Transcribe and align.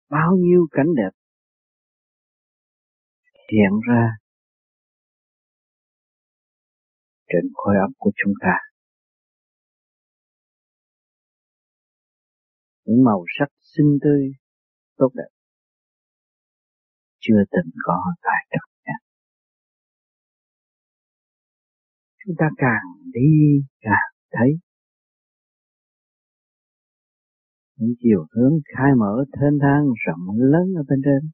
Bao 0.10 0.36
nhiêu 0.36 0.68
cảnh 0.72 0.88
đẹp 0.96 1.12
hiện 3.52 3.80
ra 3.88 4.10
trên 7.28 7.52
khối 7.54 7.76
óc 7.82 7.92
của 7.98 8.12
chúng 8.16 8.34
ta. 8.42 8.65
Những 12.86 13.04
màu 13.04 13.24
sắc 13.40 13.50
xinh 13.62 13.98
tươi, 14.04 14.32
tốt 14.98 15.10
đẹp. 15.14 15.30
Chưa 17.20 17.42
từng 17.52 17.72
có 17.86 17.98
tại 18.22 18.48
trần 18.50 18.70
gian 18.86 19.06
chúng 22.26 22.36
ta 22.40 22.46
càng 22.58 23.12
đi 23.14 23.32
càng 23.82 24.12
thấy. 24.32 24.50
Những 27.76 27.94
chiều 28.00 28.26
hướng 28.32 28.54
khai 28.76 28.92
mở 28.98 29.26
thênh 29.34 29.60
thang 29.62 29.86
rộng 30.06 30.36
lớn 30.38 30.68
ở 30.78 30.84
bên 30.90 31.00
trên. 31.06 31.32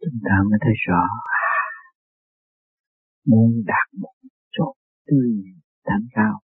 Chúng 0.00 0.20
ta 0.24 0.36
mới 0.50 0.58
thấy 0.62 0.72
rõ. 0.88 1.02
Muốn 3.26 3.62
đạt 3.66 3.94
một 4.00 4.14
chỗ 4.50 4.74
tươi 5.06 5.30
thánh 5.84 6.06
cao 6.12 6.43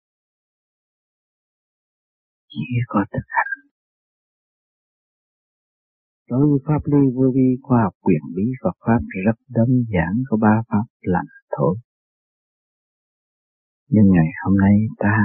chỉ 2.49 2.65
có 2.87 3.05
thực 3.13 3.27
hành 3.29 3.59
đối 6.29 6.47
với 6.51 6.59
pháp 6.67 6.83
lý 6.85 6.99
vô 7.15 7.33
vi, 7.35 7.57
khoa 7.63 7.83
học 7.83 7.95
quyền 8.01 8.21
lý 8.37 8.43
Phật 8.63 8.77
pháp 8.87 8.99
rất 9.27 9.39
đơn 9.49 9.69
giản, 9.93 10.23
có 10.29 10.37
ba 10.37 10.63
pháp 10.69 10.85
là 11.01 11.23
thôi. 11.57 11.77
Nhưng 13.89 14.05
ngày 14.11 14.27
hôm 14.45 14.59
nay 14.59 14.75
ta 14.99 15.17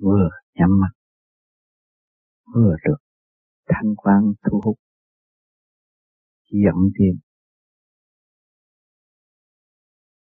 vừa 0.00 0.28
nhắm 0.54 0.80
mắt, 0.80 0.92
vừa 2.54 2.76
được 2.84 2.96
thanh 3.68 3.96
quan 3.96 4.32
thu 4.44 4.60
hút, 4.64 4.76
dẫn 6.50 6.76
tiền 6.98 7.18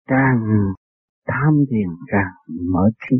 càng 0.06 0.42
tham 1.26 1.54
thiền 1.70 1.88
càng 2.06 2.56
mở 2.72 2.90
trí. 3.00 3.16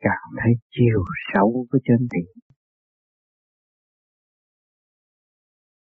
Càng 0.00 0.26
thấy 0.42 0.52
chiều 0.70 1.04
sâu 1.32 1.66
của 1.70 1.78
chân 1.84 2.08
thiện 2.12 2.50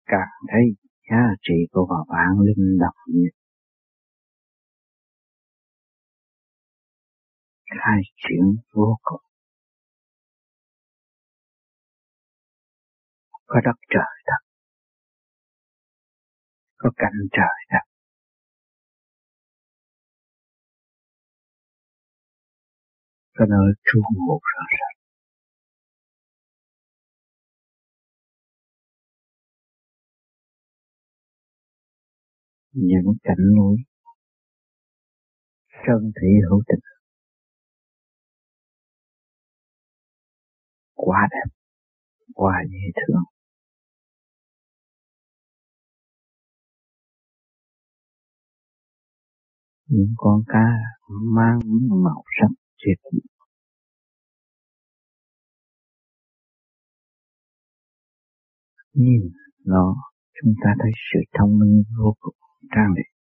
càng 0.08 0.32
thấy 0.50 0.64
giá 1.10 1.22
trị 1.42 1.54
của 1.70 1.84
hòa 1.88 2.04
bản 2.08 2.40
linh 2.46 2.78
độc 2.80 2.94
nhất. 3.06 3.34
Khai 7.64 8.00
triển 8.16 8.44
vô 8.74 8.98
cùng. 9.02 9.20
Có 13.46 13.60
đất 13.64 13.78
trời 13.90 14.14
thật. 14.26 14.42
Có 16.76 16.90
cảnh 16.96 17.18
trời 17.32 17.58
thật. 17.70 17.87
Cái 23.38 23.48
nơi 23.50 23.68
trú 23.84 24.00
ngụ 24.14 24.40
rõ 24.54 24.62
ràng. 24.78 24.98
những 32.72 33.14
cảnh 33.22 33.36
núi, 33.56 33.76
sơn 35.86 36.12
thị 36.16 36.28
hữu 36.50 36.62
tình. 36.68 36.80
Quá 40.94 41.28
đẹp, 41.30 41.54
quá 42.34 42.54
dễ 42.70 42.78
thương. 42.96 43.22
Những 49.86 50.14
con 50.16 50.42
cá 50.48 50.64
mang 51.08 51.60
màu 52.04 52.24
sắc 52.40 52.67
tuyệt 52.78 52.98
nhìn 58.92 59.20
nó, 59.64 59.96
chúng 60.42 60.54
ta 60.64 60.70
thấy 60.82 60.90
sự 61.12 61.20
thông 61.38 61.58
minh 61.58 61.84
vô 61.98 62.14
cùng 62.20 62.34
trang 62.70 62.94
liệt 62.96 63.18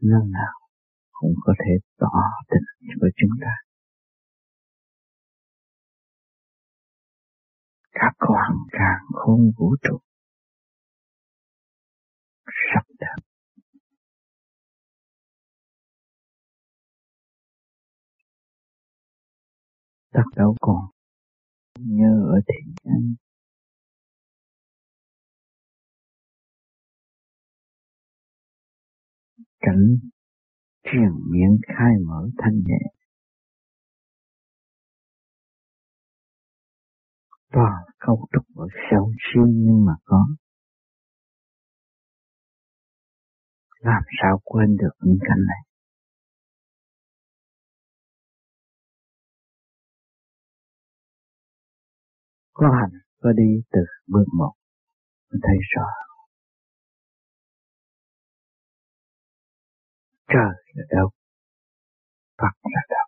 lần 0.00 0.30
nào 0.32 0.54
cũng 1.12 1.34
có 1.44 1.52
thể 1.58 1.72
tỏ 1.98 2.22
tình 2.48 2.96
với 3.00 3.10
chúng 3.16 3.30
ta. 3.40 3.52
Các 7.92 8.12
khoảng 8.18 8.56
càng 8.70 9.04
không 9.12 9.50
vũ 9.58 9.76
trụ. 9.82 9.98
Sắp 12.46 12.84
đẹp 13.00 13.25
tất 20.16 20.22
đâu 20.36 20.56
còn. 20.60 20.84
Nhớ 21.78 22.12
ở 22.34 22.40
thiện 22.48 22.74
nhân 22.84 23.14
cảnh 29.60 29.98
truyền 30.84 31.10
miệng 31.30 31.58
khai 31.66 31.92
mở 32.06 32.28
thanh 32.38 32.56
nhẹ. 32.66 32.78
Toàn 37.52 37.82
câu 37.98 38.26
trúc 38.32 38.56
ở 38.56 38.66
sâu 38.90 39.12
siêu 39.18 39.46
nhưng 39.46 39.84
mà 39.86 39.92
có. 40.04 40.26
Làm 43.80 44.02
sao 44.22 44.40
quên 44.44 44.76
được 44.76 44.92
những 45.00 45.18
cảnh 45.20 45.42
này? 45.46 45.75
Có 52.56 52.66
hành 52.80 53.00
có 53.20 53.32
đi 53.32 53.62
từ 53.72 53.80
bước 54.06 54.24
một. 54.38 54.52
Mình 55.30 55.40
thấy 55.42 55.56
rõ. 55.74 55.86
Trời 60.28 60.64
là 60.74 60.84
đâu 60.90 61.10
Phật 62.38 62.54
là 62.62 62.80
đâu 62.88 63.06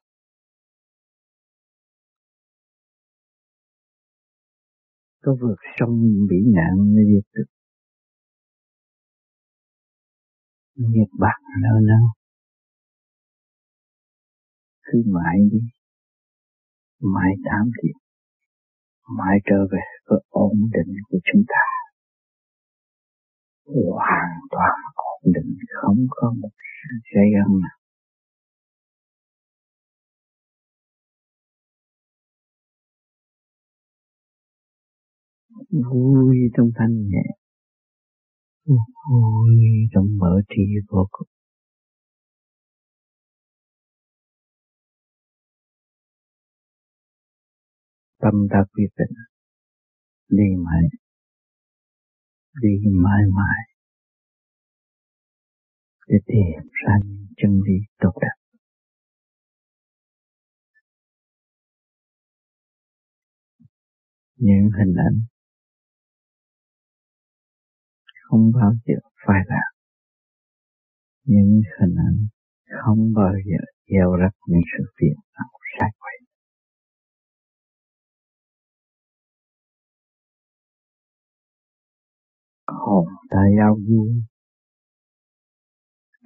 có 5.20 5.36
vượt 5.40 5.56
sông 5.78 6.00
bị 6.30 6.36
nạn 6.56 6.74
như 6.78 7.02
vậy 7.12 7.22
được. 7.32 7.44
Nghiệp 10.74 11.10
bạc 11.18 11.38
nơi 11.62 11.80
nào 11.86 12.14
cứ 14.82 15.02
mãi 15.06 15.38
đi. 15.52 15.58
Mãi 17.00 17.32
tám 17.44 17.70
thiệt 17.82 18.07
mãi 19.16 19.36
trở 19.44 19.56
về 19.72 19.78
với 20.06 20.20
ổn 20.28 20.52
định 20.72 20.94
của 21.08 21.18
chúng 21.32 21.42
ta. 21.48 21.64
Hoàn 23.94 24.30
toàn 24.50 24.76
ổn 24.94 25.32
định, 25.34 25.58
không 25.82 26.06
có 26.10 26.34
một 26.40 26.48
sự 26.56 26.96
gây 27.14 27.24
gân 27.34 27.60
nào. 27.60 27.78
Vui 35.70 36.36
trong 36.56 36.70
thanh 36.78 37.08
nhẹ, 37.08 37.24
vui 39.10 39.56
trong 39.92 40.06
mở 40.18 40.40
trí 40.48 40.62
vô 40.90 41.06
cùng. 41.10 41.28
Tâm 48.22 48.34
ta 48.50 48.58
quyết 48.72 48.88
định. 48.98 49.16
Đi 50.28 50.48
mãi 50.64 50.82
đi 52.62 52.90
mãi 53.04 53.22
mãi. 53.36 53.60
Để 56.08 56.16
tìm 56.26 56.68
ra 56.72 56.94
những 57.04 57.26
chân 57.36 57.50
lý 57.66 57.74
tốt 57.98 58.12
đẹp. 58.20 58.44
Những 64.36 64.70
hình 64.78 64.94
ảnh 65.08 65.20
không 68.22 68.52
bao 68.54 68.72
giờ 68.86 68.94
phai 69.26 69.40
lạc. 69.46 69.70
Những 71.24 71.62
hình 71.80 71.94
ảnh 72.08 72.28
không 72.82 73.12
bao 73.14 73.32
giờ 73.44 73.64
gieo 73.88 74.16
rắc 74.16 74.32
những 74.46 74.60
sự 74.78 74.84
phiền 75.00 75.14
não 75.34 75.48
sai 75.78 75.90
quay 75.98 76.17
hồn 82.86 83.06
ta 83.30 83.38
giao 83.58 83.76
du. 83.88 84.08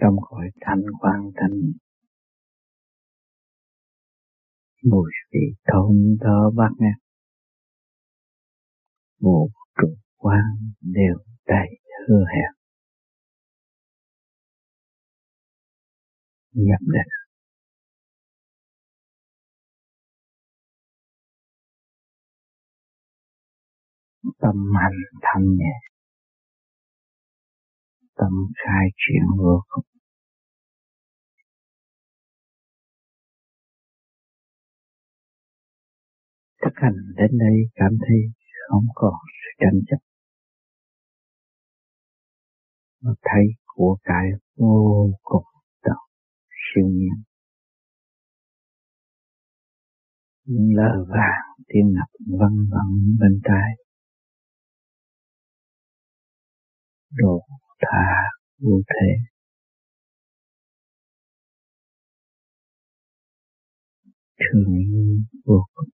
Trong 0.01 0.17
cõi 0.21 0.51
thanh 0.61 0.83
quan 1.01 1.31
thanh 1.37 1.73
mùi 4.85 5.11
vị 5.33 5.55
thơm 5.65 6.17
thơ 6.21 6.51
bát 6.57 6.71
ngát. 6.79 6.99
Vũ 9.21 9.51
trụ 9.77 9.89
quan 10.17 10.45
đều 10.81 11.17
đầy 11.47 11.69
hư 12.09 12.15
hẹn. 12.15 12.53
Nhập 16.53 16.81
định 16.81 17.23
tâm 24.43 24.73
hành 24.83 24.99
thanh 25.23 25.57
nhẹ 25.57 25.92
tâm 28.23 28.33
khai 28.55 28.87
triển 28.97 29.39
vô 29.39 29.63
cùng. 29.69 29.85
Thực 36.63 36.73
hành 36.75 36.97
đến 37.17 37.39
đây 37.39 37.57
cảm 37.75 37.91
thấy 38.01 38.19
không 38.69 38.87
còn 38.95 39.15
sự 39.29 39.51
tranh 39.61 39.81
chấp. 39.87 39.97
Mà 43.01 43.13
thấy 43.23 43.45
của 43.67 43.99
cải 44.03 44.27
vô 44.57 45.11
cùng 45.23 45.47
đạo 45.85 46.07
siêu 46.51 46.87
nhiên. 46.87 47.23
Những 50.45 50.77
lời 50.77 50.97
vàng 51.09 51.65
tiếng 51.69 51.93
ngập 51.93 52.39
văng 52.41 52.57
vẳng 52.71 53.17
bên 53.21 53.41
tai, 53.45 53.71
đồ 57.11 57.41
thà 57.83 58.07
vô 58.59 58.77
thế 58.89 59.07
thương 64.39 64.65
vô 65.45 65.67
cùng 65.75 65.89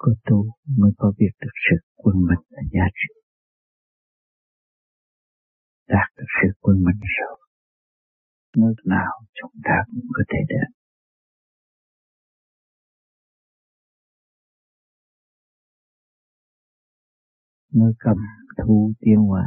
có 0.00 0.12
tu 0.24 0.38
mới 0.78 0.92
có 0.98 1.12
việc 1.18 1.34
được 1.40 1.54
sự 1.66 1.76
quân 1.96 2.16
mình 2.28 2.42
là 2.48 2.62
giá 2.72 2.86
trị. 2.98 3.14
Đạt 5.88 6.08
được 6.16 6.30
sự 6.42 6.48
quân 6.60 6.76
mình 6.76 7.00
rồi, 7.18 7.38
nước 8.56 8.74
nào 8.84 9.12
chúng 9.34 9.60
ta 9.64 9.76
cũng 9.86 10.08
có 10.16 10.22
thể 10.28 10.38
đến. 10.48 10.79
Nơi 17.72 17.92
cầm 17.98 18.16
thu 18.58 18.92
tiên 19.00 19.16
hòa 19.16 19.44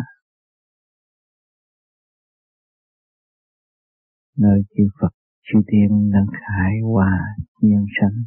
nơi 4.37 4.61
chư 4.69 4.83
Phật, 5.01 5.09
chư 5.43 5.59
tiên 5.67 6.11
đang 6.13 6.25
khải 6.31 6.73
hòa 6.91 7.19
nhân 7.61 7.85
sanh. 8.01 8.23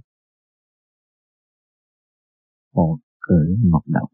Một 2.75 2.97
cử 3.21 3.57
một 3.71 3.83
động. 3.87 4.11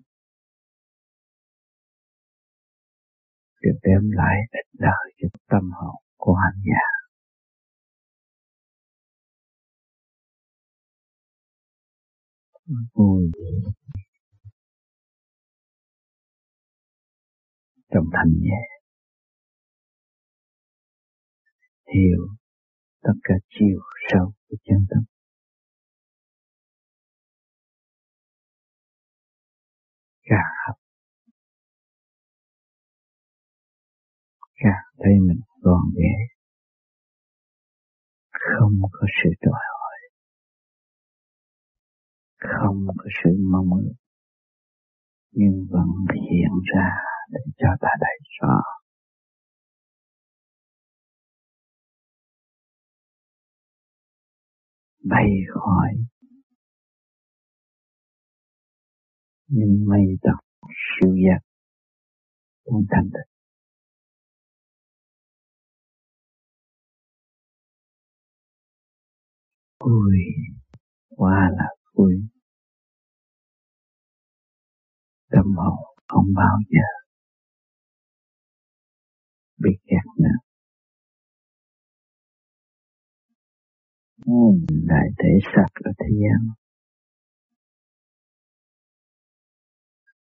Được 3.62 3.78
đem 3.82 4.10
lại 4.10 4.36
ích 4.52 4.70
lợi 4.72 5.12
cho 5.18 5.28
tâm 5.48 5.70
hồn 5.72 5.96
của 6.16 6.34
hành 6.34 6.62
giả. 6.64 6.86
Vui. 12.94 13.32
Trong 17.94 18.04
thanh 18.12 18.32
nhẹ. 18.42 18.62
Hiểu 21.94 22.28
tất 23.02 23.14
cả 23.22 23.34
chiều 23.48 23.80
sâu 24.08 24.32
của 24.48 24.56
chân 24.64 24.86
tâm. 24.90 25.02
Càng 30.24 30.52
học 30.66 30.76
càng 34.54 34.84
thấy 34.98 35.12
mình 35.28 35.40
gọn 35.60 35.82
ghẽ 35.96 36.32
không 38.32 38.78
có 38.92 39.06
sự 39.22 39.30
đòi 39.40 39.62
hỏi. 39.80 39.98
Không 42.38 42.86
có 42.96 43.04
sự 43.24 43.30
mong 43.52 43.70
ước. 43.70 43.94
Nhưng 45.32 45.66
vẫn 45.70 45.88
hiện 46.30 46.52
ra 46.74 47.11
để 47.32 47.40
cho 47.58 47.68
ta 47.80 47.88
thấy 48.00 48.18
rõ. 48.40 48.54
Bay 55.04 55.26
khỏi 55.54 55.88
những 59.48 59.84
mây 59.88 60.06
tóc 60.22 60.38
siêu 61.00 61.14
giác. 61.14 61.38
Trong 62.64 62.84
thanh 62.90 63.10
tịnh 63.12 63.32
vui. 69.80 70.18
Quá 71.16 71.50
là 71.58 71.68
vui. 71.94 72.14
Tâm 75.30 75.44
hồn 75.56 75.78
không 76.08 76.26
bao 76.36 76.58
giờ 76.68 77.01
bị 79.62 79.70
kẹt 79.86 80.06
nữa 80.18 80.38
đại 84.88 85.06
thể 85.18 85.32
sạch 85.54 85.74
ở 85.84 85.90
thế 85.98 86.06
gian. 86.22 86.48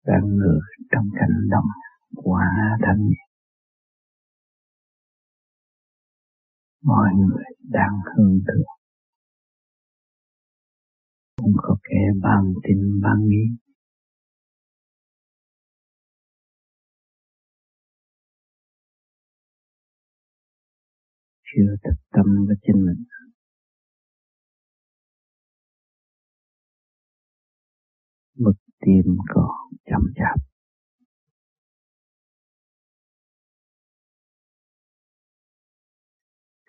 Đang 0.05 0.37
ngự 0.37 0.59
trong 0.91 1.05
cảnh 1.19 1.49
động 1.49 1.69
quá 2.15 2.45
thanh 2.85 3.07
nhẹ 3.09 3.23
mọi 6.81 7.09
người 7.15 7.43
đang 7.63 7.93
hương 8.05 8.39
thượng. 8.47 8.79
Không 11.37 11.51
có 11.57 11.77
kẻ 11.83 12.01
bằng 12.23 12.53
tin 12.63 13.01
bằng 13.01 13.27
nghi 13.27 13.68
chưa 21.55 21.75
thực 21.83 21.95
tâm 22.11 22.45
với 22.47 22.55
chính 22.61 22.85
mình. 22.85 23.03
Bực 28.35 28.53
tim 28.79 29.17
còn 29.33 29.55
chậm 29.85 30.01
chạp. 30.15 30.39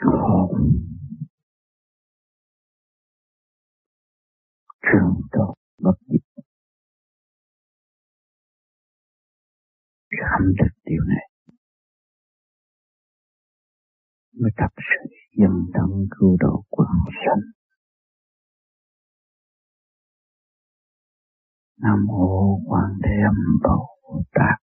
Hồn 0.01 0.73
trường 4.83 5.21
tồn 5.33 5.55
bất 5.83 5.99
diệt. 6.09 6.45
Khâm 10.11 10.53
thực 10.59 10.83
điều 10.85 11.03
này. 11.09 11.30
mới 14.43 14.51
thật 14.57 14.73
sự 14.77 15.15
dân 15.41 15.51
thân 15.75 15.91
cứu 16.19 16.37
độ 16.41 16.65
quảng 16.69 17.01
sanh. 17.07 17.43
Nam 21.83 22.07
mô 22.07 22.61
Quang 22.67 22.95
Thế 23.05 23.15
Âm 23.27 23.59
Bồ 23.63 23.87
Tát. 24.33 24.59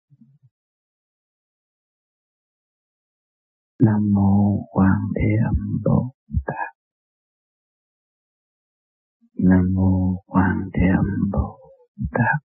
Nam 3.79 4.13
mô 4.15 4.63
Quang 4.71 5.01
Thế 5.17 5.29
Âm 5.45 5.81
Bồ 5.85 6.15
Tát. 6.47 6.77
Nam 9.35 9.75
mô 9.75 10.23
Quang 10.27 10.71
Thế 10.75 10.87
Âm 10.97 11.31
Bồ 11.33 11.59
Tát. 12.13 12.52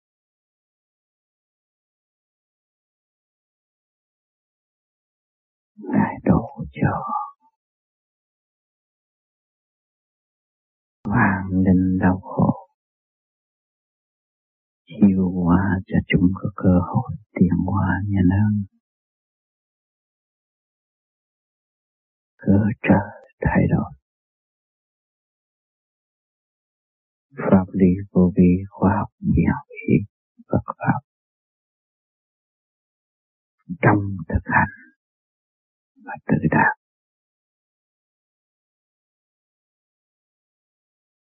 Ngài 5.92 6.16
độ 6.24 6.66
cho. 6.72 7.04
Vàng 11.04 11.50
linh 11.66 11.98
đau 12.02 12.20
khổ 12.24 12.68
chiều 14.86 15.32
hóa 15.32 15.80
cho 15.88 15.98
chúng 16.08 16.32
có 16.36 16.50
cơ 16.56 16.80
hội 16.94 17.16
tiến 17.34 17.58
hóa 17.66 17.88
nhanh 18.08 18.30
hơn 18.40 18.66
cơ 22.46 22.60
trời 22.82 23.10
thay 23.42 23.64
đổi. 23.70 23.92
Pháp 27.38 27.66
lý 27.72 27.88
vô 28.12 28.32
vi, 28.36 28.52
khoa 28.70 28.92
học 29.00 29.10
diệu 29.20 29.58
lý 29.70 29.96
Phật 30.52 30.74
pháp. 30.78 31.00
Trong 33.82 34.00
thực 34.30 34.44
hành 34.46 34.83
và 36.06 36.14
tự 36.28 36.48
đạt 36.52 36.84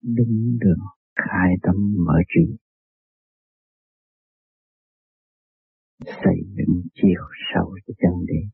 đúng 0.03 0.59
đường 0.61 0.79
khai 1.15 1.49
tâm 1.63 1.75
mở 2.07 2.15
trí. 2.29 2.57
Xây 6.07 6.37
dựng 6.57 6.83
chiều 6.95 7.23
sâu 7.55 7.79
cho 7.87 7.95
chân 7.99 8.13
lý. 8.29 8.51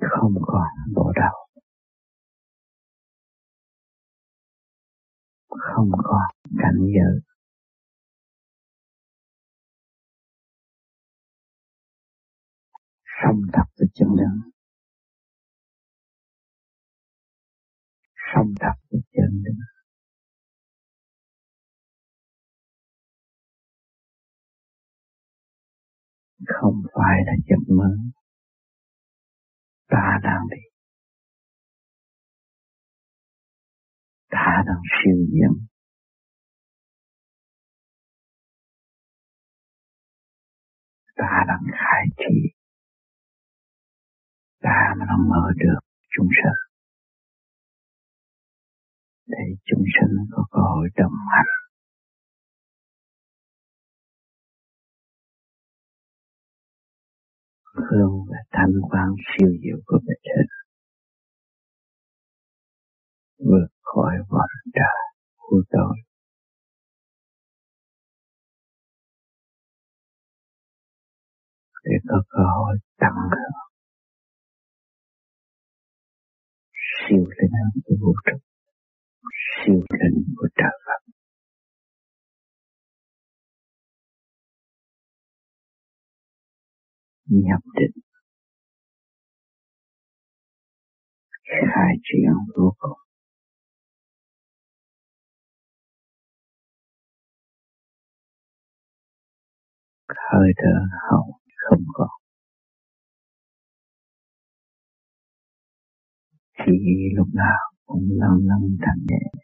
Không 0.00 0.34
còn 0.46 0.94
bộ 0.94 1.12
đầu. 1.16 1.51
Không 5.58 5.90
có 6.04 6.20
cảnh 6.58 6.78
giới. 6.78 7.20
Sống 13.22 13.40
thật 13.52 13.64
với 13.78 13.88
chân 13.94 14.08
lý 14.08 14.52
sống 18.34 18.54
thật 18.60 18.74
với 18.90 19.00
chân 19.12 19.42
lý 19.44 19.52
không 26.46 26.82
phải 26.94 27.16
là 27.26 27.32
giấc 27.48 27.74
mơ. 27.76 27.90
Ta 29.88 30.18
đang 30.22 30.42
đi. 30.50 30.71
Ta 34.32 34.62
đang 34.66 34.82
siêu 34.96 35.18
diễn 35.32 35.52
ta 41.16 41.44
đang 41.48 41.64
khai 41.72 42.04
thị 42.18 42.36
ta 44.62 44.94
mà 44.98 45.04
đang 45.08 45.28
mở 45.28 45.44
được 45.56 45.80
chúng 46.16 46.28
sinh. 46.38 46.60
để 49.26 49.44
chúng 49.64 49.84
sinh 49.94 50.16
có 50.32 50.44
cơ 50.50 50.60
hội 50.60 50.88
đồng 50.96 51.18
hành 51.32 51.52
hướng 57.74 58.14
về 58.30 58.38
thanh 58.52 58.72
quan 58.90 59.08
siêu 59.28 59.48
diệu 59.62 59.78
của 59.86 59.98
bề 60.06 60.14
trên 60.22 60.61
vượt 63.38 63.68
khỏi 63.82 64.14
vòng 64.30 64.54
trời 64.74 65.02
của 65.36 65.62
tôi 65.70 65.96
để 71.84 71.92
có 72.08 72.22
cơ 72.28 72.42
hội 72.56 72.76
tận 73.00 73.14
hưởng 73.30 73.62
siêu 77.08 77.24
linh 77.38 77.82
của 77.84 77.94
vũ 78.00 78.12
trụ, 78.24 78.38
siêu 79.66 79.80
linh 80.00 80.24
của 80.36 80.48
trời 80.56 80.78
Phật. 80.86 81.12
Nhập 87.26 87.62
định. 87.74 88.02
Khai 91.42 91.94
triển 92.02 92.32
vô 92.56 92.74
cùng. 92.78 93.01
Hơi 100.16 100.48
thở 100.56 100.74
hậu 101.10 101.38
không 101.56 101.84
còn 101.94 102.08
chỉ 106.66 106.72
lúc 107.16 107.28
nào 107.34 107.72
cũng 107.86 108.08
lăn 108.10 108.38
lăn 108.48 108.76
thành 108.80 109.06
nhẹ. 109.08 109.40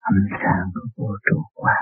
Ánh 0.00 0.26
sáng 0.30 0.70
của 0.74 0.88
vô 0.96 1.16
trụ 1.30 1.42
qua. 1.54 1.74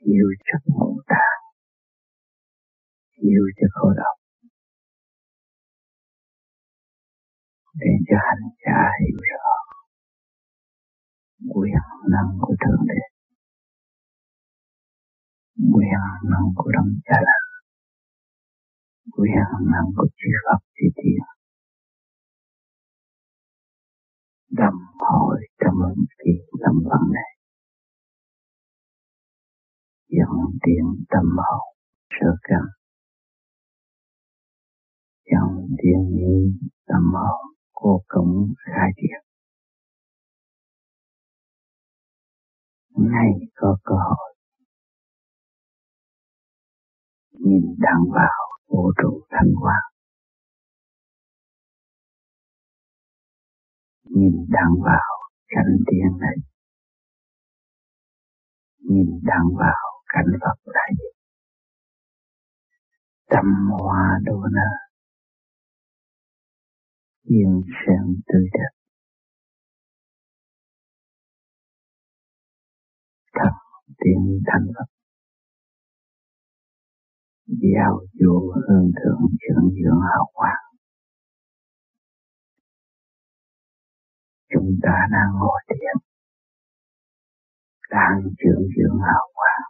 Chiếu 0.00 0.26
chất 0.44 0.62
ngũ 0.66 1.00
tạng 1.06 1.42
chiếu 3.16 3.44
cho 3.56 3.66
khổ 3.72 3.88
óc 3.88 4.21
để 7.80 7.90
cho 8.08 8.16
hành 8.26 8.46
giả 8.64 8.80
hiểu 9.00 9.20
rõ 9.32 9.52
quyền 11.54 11.84
năng 12.12 12.38
của 12.40 12.54
thượng 12.62 12.86
đế. 12.88 13.00
Quyền 15.74 16.02
năng 16.30 16.46
của 16.56 16.70
đấng 16.74 16.90
cha 17.04 17.16
lành 17.26 17.52
quyền 19.16 19.70
năng 19.72 19.88
của 19.96 20.06
chư 20.16 20.28
Phật 20.44 20.60
chư 20.74 20.86
Thiên. 20.96 21.22
Đầm 24.50 24.74
hội 24.98 25.40
trong 25.60 25.74
ứng 25.88 26.04
kỳ 26.18 26.32
tâm 26.64 26.74
văn 26.90 27.00
này. 27.12 27.32
Dẫn 30.08 30.58
tiến 30.62 31.04
tâm 31.08 31.24
hồn 31.36 31.76
sơ 32.10 32.26
căn. 32.42 32.64
Dẫn 35.30 35.76
tiến 35.82 35.98
như 36.16 36.52
tâm 36.86 37.12
hồn 37.14 37.51
cô 37.82 38.02
cống 38.08 38.54
khai 38.64 38.88
triển 38.96 39.20
Nay 43.12 43.30
có 43.54 43.76
cơ 43.84 43.94
hội. 43.94 44.34
Nhìn 47.32 47.76
thẳng 47.82 48.04
vào 48.14 48.58
vũ 48.68 48.92
trụ 49.02 49.20
thanh 49.30 49.52
quang 49.60 49.92
nhìn 54.14 54.46
thẳng 54.52 54.74
vào 54.84 55.10
cảnh 55.48 55.76
tiên 55.86 56.18
này. 56.20 56.36
Nhìn 58.78 59.20
thẳng 59.28 59.48
vào 59.58 60.02
cảnh 60.06 60.26
Phật 60.40 60.72
này, 60.74 60.92
tâm 63.30 63.44
hoa 63.70 64.18
đô 64.24 64.36
nơ 64.52 64.91
yên 67.24 67.62
sáng 67.86 68.14
tươi 68.26 68.48
đẹp. 68.52 68.72
Thật 73.34 73.52
tiếng 73.98 74.40
thành 74.46 74.66
Phật. 74.74 74.84
Giao 77.46 78.00
dụ 78.12 78.52
hương 78.54 78.90
thượng 78.98 79.20
trưởng 79.40 79.70
dưỡng 79.70 80.00
hào 80.00 80.30
quang 80.32 80.62
chúng 84.52 84.70
ta 84.82 84.96
đang 85.12 85.30
ngồi 85.40 85.60
thiền. 85.68 85.96
Đang 87.90 88.22
trưởng 88.38 88.68
dưỡng 88.76 88.98
hào 89.00 89.28
quang 89.34 89.62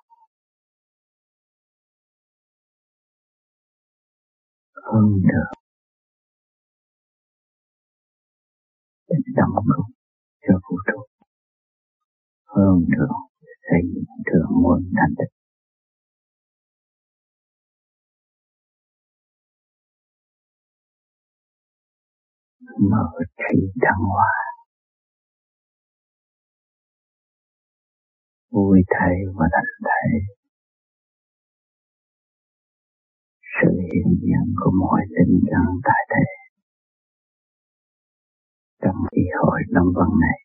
hương 4.85 5.21
thượng. 5.23 5.62
Để 9.13 9.33
đồng 9.37 9.55
công 9.57 9.91
cho 10.45 10.55
vũ 10.65 10.77
trụ 10.87 10.99
hơn 12.55 12.75
thượng 12.93 13.17
xây 13.67 13.81
dựng 13.95 14.05
thượng 14.29 14.51
nguồn 14.63 14.81
thành 14.97 15.15
tựu 15.19 15.43
mở 22.91 23.07
trí 23.39 23.59
thăng 23.83 24.05
hoa. 24.13 24.33
Vui 28.51 28.83
thay 28.91 29.17
và 29.35 29.47
thành 29.53 29.73
thay. 29.85 30.09
Sự 33.55 33.71
hiện 33.81 34.09
diện 34.23 34.55
của 34.57 34.71
mọi 34.81 35.01
tình 35.17 35.41
trạng 35.51 35.75
tại 35.85 36.03
thế 36.11 36.42
trong 38.83 38.97
kỳ 39.11 39.23
hội 39.41 39.61
Long 39.69 39.87
Văn 39.97 40.09
này. 40.21 40.39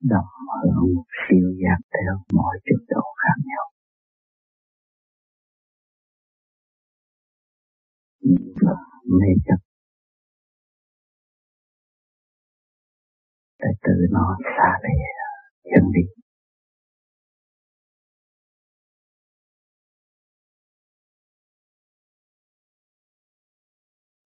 Đồng 0.00 0.32
hưởng 0.62 0.94
siêu 1.20 1.48
giác 1.62 1.78
theo 1.92 2.14
mọi 2.32 2.58
trình 2.64 2.86
độ 2.88 3.02
khác 3.22 3.36
nhau. 3.44 3.64
Những 8.20 8.54
phần 8.60 8.76
mê 9.20 9.28
chấp. 9.46 9.60
Để 13.58 13.68
tự 13.82 13.92
nó 14.10 14.36
xa 14.56 14.78
lìa, 14.82 15.74
chân 15.74 15.84
đi 15.92 16.24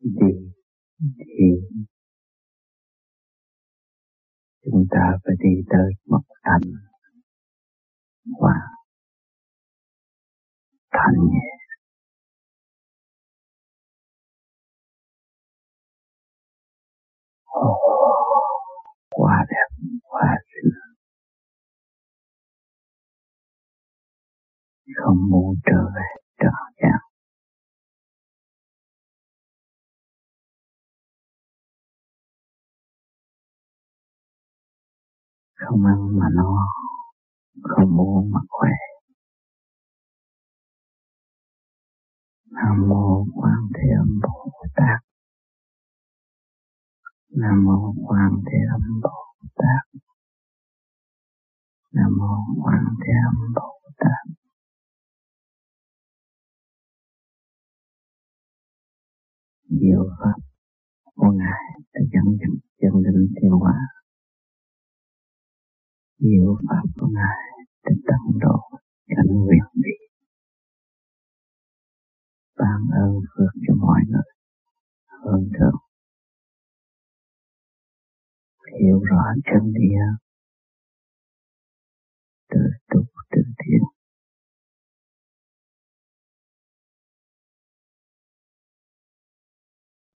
đi 0.00 0.47
thì 1.00 1.48
chúng 4.64 4.86
ta 4.90 5.18
phải 5.24 5.34
đi 5.38 5.62
tới 5.70 5.92
một 6.06 6.22
thành 6.42 6.72
và 8.40 8.54
thành 10.90 11.14
nhẹ. 11.32 11.48
Oh, 17.58 17.78
quá 19.10 19.46
đẹp 19.50 19.88
quá 20.02 20.36
xưa 20.48 20.88
không 24.94 25.30
muốn 25.30 25.54
trở 25.66 25.82
về 25.94 26.08
trở 26.40 26.50
dạng 26.82 27.07
không 35.58 35.84
ăn 35.84 36.18
mà 36.18 36.26
no, 36.36 36.66
không 37.62 37.96
muốn 37.96 38.30
mà 38.30 38.40
khỏe. 38.48 38.70
Nam 42.50 42.88
mô 42.88 43.24
quan 43.34 43.58
thế 43.74 43.88
âm 43.98 44.20
bồ 44.22 44.52
tát. 44.74 45.00
Nam 47.30 47.64
mô 47.64 47.94
quan 48.06 48.30
thế 48.46 48.58
âm 48.72 49.00
bồ 49.02 49.24
tát. 49.54 50.00
Nam 51.92 52.10
mô 52.18 52.34
quan 52.64 52.84
thế 53.00 53.12
âm 53.26 53.52
bồ 53.54 53.80
tát. 53.98 54.34
Diệu 59.68 60.04
pháp 60.18 60.38
của 61.14 61.30
ngài 61.30 61.80
đã 61.92 62.00
dẫn 62.12 62.38
dẫn 62.40 62.60
chân 62.80 62.92
linh 63.04 63.32
thiên 63.42 63.50
hóa 63.50 63.97
diệu 66.18 66.58
pháp 66.68 66.84
của 67.00 67.06
ngài 67.06 67.66
để 67.84 67.92
tận 68.06 68.38
độ 68.40 68.78
cảnh 69.06 69.30
nguyện 69.44 69.64
vị 69.84 70.08
ban 72.58 72.80
ơn 73.02 73.12
phước 73.36 73.52
cho 73.66 73.74
mọi 73.74 74.00
người. 74.08 74.32
Hơn 75.06 75.50
thượng 75.58 75.80
hiểu 78.80 79.00
rõ 79.00 79.22
chân 79.44 79.72
địa. 79.72 80.04
Tự 82.50 82.60
tu 82.90 83.00
tự 83.30 83.42
thiện 83.58 83.82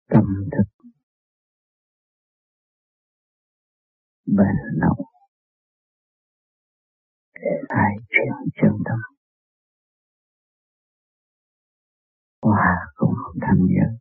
tâm 0.09 0.25
thức. 0.53 0.89
Bền 4.27 4.57
lâu 4.81 5.10
hai 7.69 7.93
chuyển 8.09 8.51
chân 8.63 8.73
tâm 8.85 8.99
hòa 12.43 12.77
cùng 12.97 13.15
thanh 13.41 13.59
giới 13.59 13.99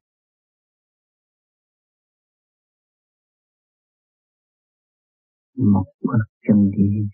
một 5.55 5.85
bước 6.01 6.23
chân 6.47 6.71
đi 6.71 7.09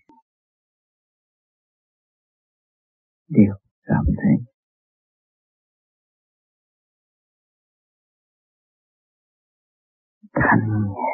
đều 3.28 3.54
cảm 3.82 4.04
thấy. 4.16 4.54
Thanh 10.34 10.68
nhẹ. 10.94 11.12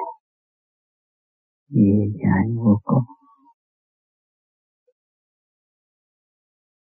Dễ 1.69 2.19
dãi 2.23 2.45
vô 2.57 2.81
cùng. 2.85 3.22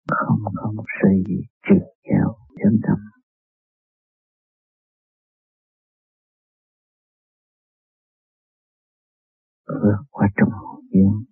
Không 0.08 0.38
không 0.54 0.76
một 0.76 0.84
sự 1.02 1.08
gì 1.28 1.40
trượt 1.62 1.82
vào 2.10 2.36
chân 2.56 2.80
tâm 2.82 2.98
vượt 9.66 10.02
qua 10.10 10.28
trùng 10.36 10.52
dương 10.92 11.24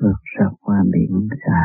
vượt 0.00 0.20
ra 0.38 0.46
qua 0.60 0.82
biển 0.92 1.28
xa. 1.46 1.62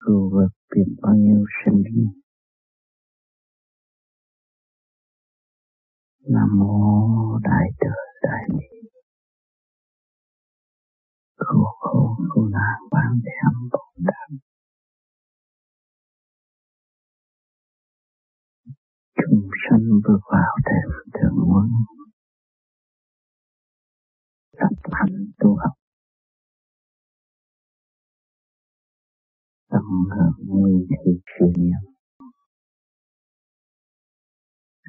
Cứu 0.00 0.30
vượt 0.32 0.48
biển 0.74 0.96
bao 1.02 1.14
nhiêu 1.14 1.44
sinh 1.64 1.82
linh? 1.84 2.06
Nam 6.20 6.58
mô 6.58 7.38
đại 7.42 7.66
từ 7.80 7.88
đại 8.22 8.42
bi 8.48 8.69
khổ 11.46 11.64
khổ 11.80 12.16
khổ 12.28 12.42
nạn, 12.56 12.78
quan 12.90 13.20
thế 13.24 13.36
bồ 13.72 13.84
tát 14.06 14.28
chúng 19.16 19.48
sanh 19.62 19.84
bước 20.04 20.20
vào 20.32 20.56
thêm 20.66 20.88
thượng 21.14 21.38
quân 21.50 21.68
tập 24.60 24.90
hành 24.92 25.26
tu 25.38 25.56
học. 25.56 25.72
Tâm 29.68 29.82
hợp 30.10 30.32
nguyên 30.46 30.86
thị 30.88 31.12
sự 31.38 31.46
niệm. 31.56 31.92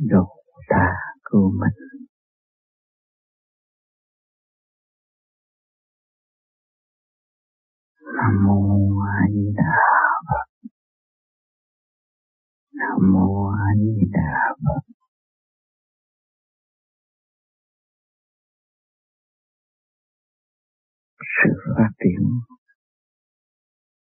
Độ 0.09 0.27
ta 0.69 0.85
cứu 1.23 1.51
mình. 1.51 2.00
Nam 8.17 8.34
mô 8.45 8.60
a 9.02 9.17
di 9.34 9.45
đà 9.58 9.74
phật. 10.28 10.69
Nam 12.74 13.12
mô 13.13 13.50
a 13.50 13.67
di 13.80 14.06
đà 14.12 14.56
phật. 14.63 14.82
Sự 21.43 21.52
phát 21.78 21.91
triển 22.00 22.24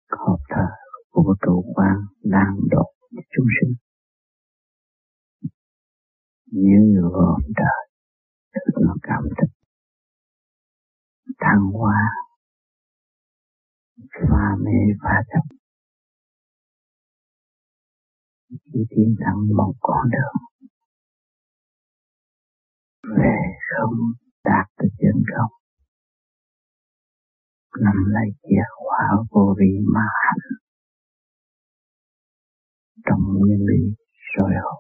hợp 0.10 0.38
thờ 0.50 0.68
của 1.10 1.36
trụ 1.46 1.74
quan 1.76 1.96
đang 2.24 2.56
độ 2.72 2.92
chúng 3.14 3.48
sinh. 3.62 3.74
Như 6.52 7.02
gồm 7.14 7.42
trời 7.56 7.88
nó 8.82 8.96
cảm 9.02 9.24
thức 9.38 9.50
thăng 11.40 11.72
hoa 11.74 12.27
pha 14.30 14.46
mê 14.64 14.80
pha 15.04 15.16
chấp 15.32 15.56
chỉ 18.50 18.80
tiến 18.90 19.16
thẳng 19.20 19.42
một 19.58 19.74
con 19.80 20.10
đường 20.14 20.38
về 23.18 23.38
không 23.70 23.96
đạt 24.44 24.68
được 24.80 24.90
chân 24.98 25.24
không 25.36 25.52
nằm 27.84 27.96
lấy 28.08 28.30
chìa 28.44 28.66
khóa 28.76 29.08
vô 29.32 29.56
vi 29.60 29.72
ma 29.94 30.08
hành 30.24 30.58
trong 33.06 33.22
nguyên 33.40 33.60
lý 33.70 33.96
soi 34.30 34.52
học 34.64 34.80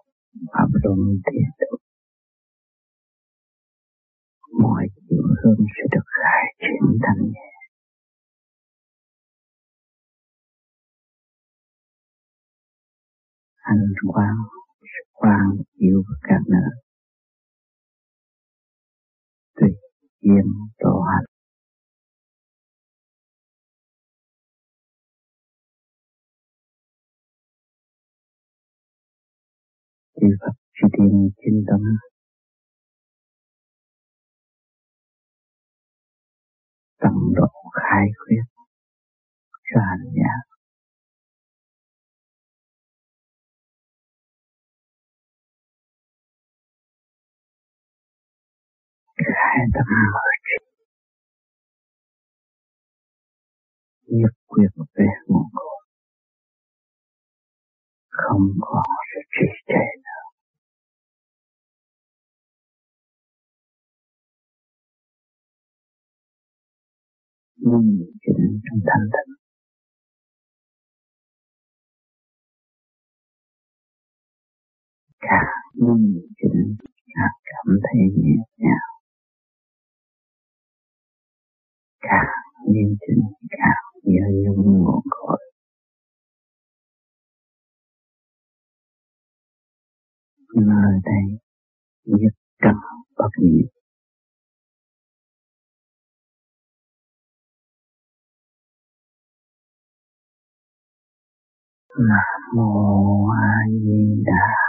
pháp 0.53 0.67
luân 0.83 0.99
thiền 1.25 1.49
định 1.59 1.79
mọi 4.61 4.87
chiều 4.95 5.23
hướng 5.43 5.65
sẽ 5.75 5.83
được 5.91 6.07
khai 6.17 6.43
triển 6.59 6.99
thành. 7.03 7.31
nhẹ. 7.31 7.46
Anh 13.71 13.85
quang 14.07 14.37
quang 15.13 15.49
chiếu 15.79 16.03
các 16.21 16.41
nơi. 16.47 16.71
Tùy 19.55 19.69
nhiên 20.21 20.45
độ 20.79 21.01
hành. 21.01 21.25
chư 30.15 30.27
Phật, 30.41 30.53
chư 30.73 30.87
Thiên 30.97 31.29
chính 31.37 31.63
tâm 31.67 31.81
tầm 37.01 37.13
độ 37.35 37.47
khai 37.73 38.05
khuyết 38.17 38.43
cho 39.73 39.81
hành 39.89 40.05
giả 40.15 40.56
nhất 54.07 54.33
quyết 54.47 54.67
về 54.95 55.05
nguồn 55.27 55.43
cội 55.53 55.77
không 58.09 58.47
còn 58.61 58.83
sự 59.13 59.21
trì 59.31 59.47
trệ 59.67 59.85
nữa 60.05 60.17
nhìn 67.57 68.05
chính 68.21 68.59
trong 68.63 68.79
thanh 68.85 69.07
tịnh. 69.13 69.33
Càng 75.19 75.53
nhìn 75.73 76.21
chính 76.37 76.75
càng 77.15 77.37
cảm 77.45 77.77
thấy 77.83 78.01
nhẹ 78.15 78.35
nhàng 78.57 78.96
càng 82.01 82.25
nhìn 82.67 82.97
chỉnh 83.07 83.23
càng 83.49 83.83
nhớ 84.03 84.21
nhung 84.43 84.83
nguồn 84.83 85.01
cội. 85.09 85.39
Nơi 90.55 90.99
đây 91.03 91.39
nhất 92.05 92.33
tâm 92.61 92.75
bất 93.17 93.29
diệt 93.41 93.77
Nam 101.99 102.55
mô 102.55 103.29
A 103.29 103.53
Di 103.69 104.23
Đà 104.25 104.66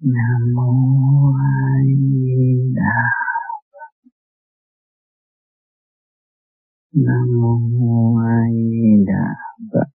Nam 0.00 0.54
mô 0.54 1.34
A 1.36 1.82
Di 1.84 2.72
Đà 2.76 2.94
Phật. 3.72 3.92
Nam 6.92 7.26
mô 7.40 8.18
A 8.18 8.36
Di 8.52 9.04
Đà 9.06 9.24
Phật. 9.72 9.90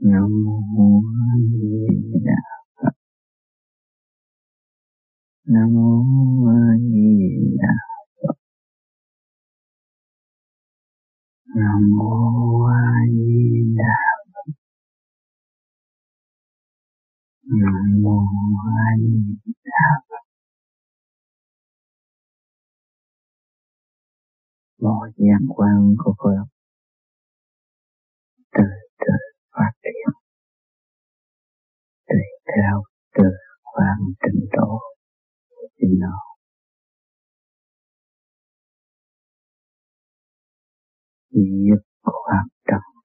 Nam 0.00 0.30
mô 0.44 1.02
A 1.06 1.36
Di 1.52 1.88
Đà 2.26 2.36
Phật. 2.82 2.94
Nam 5.46 5.74
mô 5.74 6.46
A 6.48 6.78
Di 6.78 7.56
Đà 7.60 7.74
Nam 11.56 11.90
mô 11.96 12.64
A 12.66 13.06
Di 13.12 13.74
Đà 13.78 13.96
Nam 17.50 18.02
mô 18.02 18.16
A 18.84 18.88
Di 19.00 19.52
Đà 19.64 19.88
Phật. 20.08 20.24
Mọi 24.80 25.10
giác 25.16 25.40
quan 25.56 25.94
của 25.98 26.14
Phật 26.18 26.44
từ 28.52 28.64
từ 28.98 29.12
phát 29.52 29.72
triển 29.82 30.14
tùy 32.08 32.24
theo 32.46 32.82
từ 33.14 33.24
quan 33.62 33.96
trình 34.22 34.48
độ 34.52 34.78
trình 35.80 36.00
độ 36.00 36.18
dứt 41.30 41.82
hoạt 42.02 42.46
động 42.66 42.97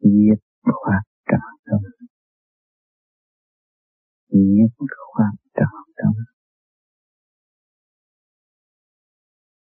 tâm 0.00 0.10
dứt 0.28 0.40
khoát 0.72 1.02
trầm 1.30 1.40
tâm. 1.64 1.80
Dứt 4.28 4.86
khoát 5.12 5.34
trầm 5.54 5.72
tâm. 5.96 6.12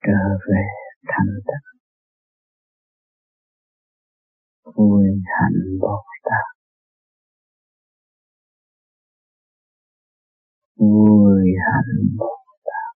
Trở 0.01 0.37
về 0.49 0.63
thanh 1.07 1.27
tịnh 1.47 1.75
vui 4.75 5.05
hạnh 5.25 5.79
bồ 5.81 6.03
tát. 6.23 6.45
Vui 10.75 11.43
hạnh 11.65 12.15
bồ 12.17 12.31
Tát. 12.65 12.95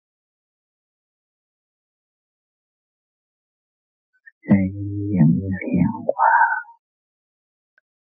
Dựng 4.50 5.17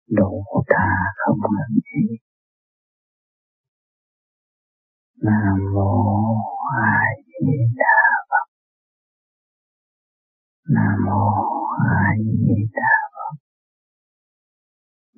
độ 0.09 0.63
ta 0.67 0.85
không 1.17 1.37
ngừng 1.41 1.79
nghỉ 1.85 2.17
nam 5.21 5.57
mô 5.73 6.35
a 6.81 6.99
di 7.25 7.51
đà 7.75 7.99
phật. 8.29 8.47
Nam 10.73 10.95
mô 11.05 11.21
a 11.89 12.15
di 12.17 12.55
đà 12.73 12.93
phật. 13.13 13.35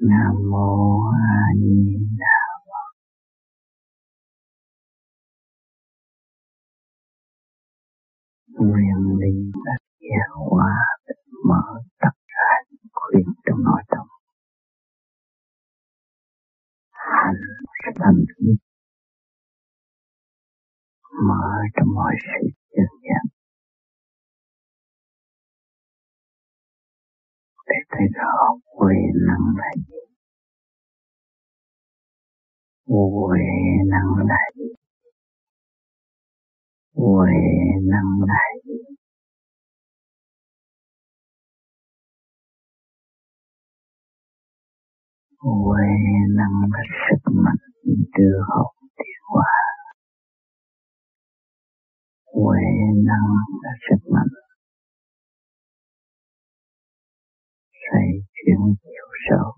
Nam 0.09 0.35
mô 0.51 1.01
a 1.11 1.53
di 1.59 1.97
đà 2.19 2.39
phật. 2.65 2.91
Nguyện 8.47 9.19
linh 9.19 9.51
tất 9.65 9.83
hiện 10.01 10.31
hóa, 10.49 10.75
mở 11.47 11.81
tất 11.99 12.15
cả 12.27 12.63
khuyên 12.93 13.25
trong 13.45 13.63
nội 13.63 13.81
tâm 13.89 14.10
hành 17.17 17.41
sẽ 17.83 17.89
thành 17.99 18.19
thiết 18.29 18.55
mở 21.27 21.45
trong 21.75 21.87
mọi 21.95 22.13
sự 22.25 22.47
chân 22.75 22.89
giác 23.03 23.23
để 27.67 27.75
thấy 27.89 28.07
rõ 28.15 28.33
quyền 28.77 29.11
năng 29.27 29.45
là 29.57 29.71
gì 29.75 30.01
huệ 32.87 33.39
năng 33.91 34.27
là 34.29 34.41
gì 34.55 34.69
huệ 36.95 37.33
năng 37.91 38.27
là 38.27 38.43
gì 38.65 39.00
huệ 45.41 45.87
năng 46.37 46.71
là 46.71 46.79
sức 47.05 47.31
mạnh, 47.31 47.61
đưa 48.17 48.39
học 48.47 48.71
tiến 48.97 49.21
hóa. 49.31 49.53
Huệ 52.33 52.61
năng 53.05 53.27
là 53.63 53.71
sức 53.89 54.11
mạnh. 54.13 54.27
Xây 57.71 58.07
chuyển 58.33 58.75
chiều 58.83 59.07
sâu. 59.29 59.51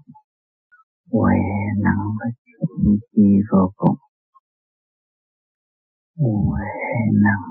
Huệ 1.12 1.39
năng 1.84 2.17
là 2.19 2.28
chuyển 2.46 2.98
chi 3.12 3.28
vô 3.52 3.74
cùng. 3.76 3.98
Huệ 6.17 6.65
năng 7.24 7.43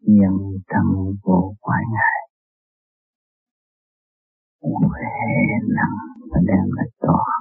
nhân 0.00 0.36
tâm 0.68 0.86
vô 1.24 1.54
quái 1.60 1.82
ngại 1.92 2.27
huệ 4.88 5.10
năng 5.76 5.98
và 6.30 6.40
đem 6.46 6.66
lại 6.76 6.88
toàn 7.00 7.38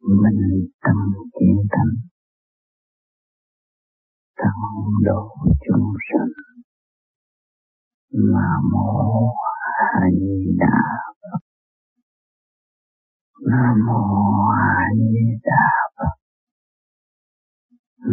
mình 0.00 0.68
tâm 0.82 0.96
kiến 1.40 1.56
thành 1.70 1.94
tăng 4.36 4.62
độ 5.04 5.34
chúng 5.66 5.92
sinh 6.06 6.32
mà 8.32 8.48
mô 8.72 9.28
a 9.74 10.10
di 10.20 10.56
đà 10.58 10.82
phật 11.22 11.38
nam 13.50 13.76
mô 13.86 13.98
a 14.48 14.88
di 14.96 15.38
đà 15.44 15.66
phật. 15.96 16.14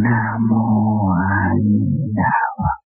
Nam 0.04 0.48
mô 0.50 0.66
a 1.12 1.54
di 1.64 2.14
đà 2.16 2.34
phật. 2.58 2.89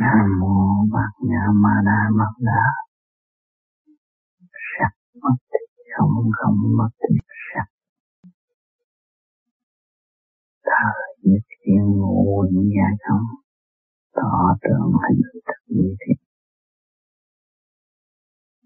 Nam 0.00 0.26
mô 0.40 0.54
bát 0.92 1.12
nhã 1.20 1.42
ma 1.62 1.74
đa 1.86 2.00
mật 2.18 2.32
đa. 2.38 2.64
Sắc 4.72 4.92
mất 5.22 5.36
không 5.96 6.30
không 6.32 6.58
mất 6.78 6.88
sắc 7.54 7.66
thở 10.64 10.90
nhất 11.22 11.44
thiên 11.64 11.84
ngôn 11.98 12.46
giải 12.76 12.94
không 13.08 13.26
tỏ 14.14 14.56
tượng 14.62 14.92
hình 15.02 15.20
thức 15.46 15.60
như 15.66 15.96
thế. 16.00 16.14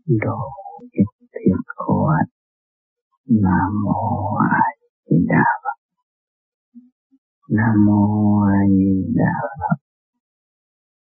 Đồ 0.07 0.39
nhất 0.81 1.29
thiên 1.33 1.57
khổ 1.67 2.07
hạnh 2.07 2.29
nam 3.29 3.71
mô 3.85 4.37
a 4.37 4.61
di 5.11 5.17
đà 5.29 5.45
phật. 5.63 5.79
Nam 7.49 7.87
mô 7.87 8.03
a 8.43 8.59
di 8.69 9.15
đà 9.15 9.33
phật 9.61 9.88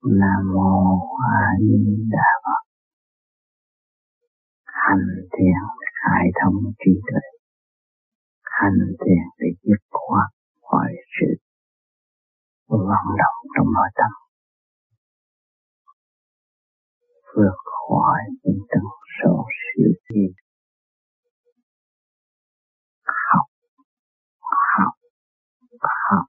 nam 0.04 0.42
mô 0.54 1.00
a 1.34 1.38
di 1.60 2.06
đà 2.12 2.30
phật. 2.44 2.62
Hành 4.66 5.08
thiền 5.32 5.62
khai 6.02 6.26
thông 6.42 6.56
trí 6.80 6.92
tuệ. 7.08 7.22
Hành 8.44 8.80
thiền 9.00 9.24
để 9.38 9.48
dứt 9.64 9.82
khoát 9.92 10.30
mọi 10.62 10.92
sự 11.20 11.36
vận 12.68 13.06
động 13.18 13.40
trong 13.56 13.68
nội 13.74 13.90
tâm. 13.96 14.12
Vượt 17.36 17.58
khỏi 17.66 18.20
những 18.44 18.60
tầng 18.70 18.90
sâu 19.24 19.46
siêu 19.58 19.92
nhiên 20.10 20.32
học 23.06 23.46
học 24.76 24.94
học 25.82 26.26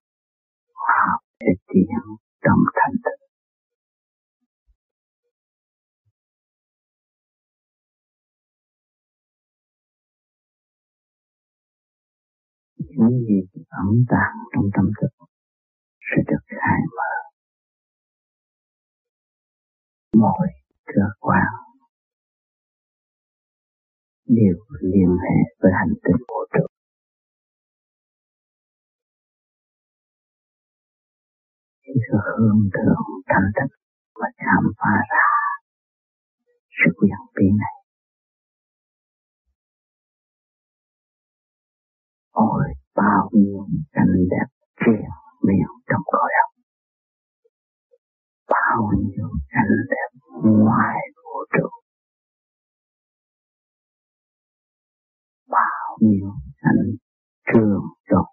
học 0.98 1.20
để 1.40 1.52
tiến 1.68 1.98
trong 2.44 2.60
thành 2.74 2.96
những 13.08 13.20
gì 13.28 13.40
ẩn 13.68 14.04
tàng 14.08 14.36
trong 14.52 14.64
tâm 14.74 14.86
thức 15.00 15.26
sẽ 16.00 16.22
được 16.28 16.44
khai 16.46 16.78
mở. 16.96 17.12
Mọi 20.22 20.48
cơ 20.86 21.02
quan 21.20 21.46
đều 24.26 24.56
liên 24.80 25.16
hệ 25.22 25.36
với 25.60 25.72
hành 25.78 25.94
tinh 26.04 26.16
vũ 26.28 26.40
trụ. 26.52 26.66
Chỉ 31.84 31.92
có 32.12 32.18
hương 32.38 32.70
thượng 32.74 33.06
thanh 33.26 33.50
tịnh 33.56 33.78
và 34.14 34.28
khám 34.36 34.72
phá 34.78 34.94
ra 35.10 35.26
sự 36.68 36.92
quyền 36.96 37.18
bí 37.34 37.46
này. 37.58 37.74
Ôi 42.30 42.81
bao 42.94 43.30
nhiêu 43.32 43.66
cảnh 43.92 44.14
đẹp 44.30 44.46
truyền 44.80 45.10
miệng 45.42 45.72
trong 45.88 46.02
cõi 46.06 46.30
óc 46.44 46.52
bao 48.48 48.90
nhiêu 48.98 49.28
cảnh 49.48 49.72
đẹp 49.90 50.10
ngoài 50.42 51.00
vũ 51.16 51.44
trụ. 51.52 51.68
Bao 55.48 55.98
nhiêu 56.00 56.30
cảnh 56.62 56.96
trường 57.52 57.82
tồn 58.08 58.24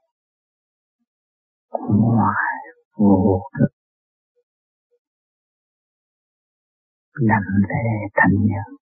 ngoài 1.89 2.57
vô 2.97 3.41
cực 3.59 3.71
lặng 7.13 7.51
lẽ 7.69 8.07
thanh 8.13 8.31
nhẫn 8.31 8.78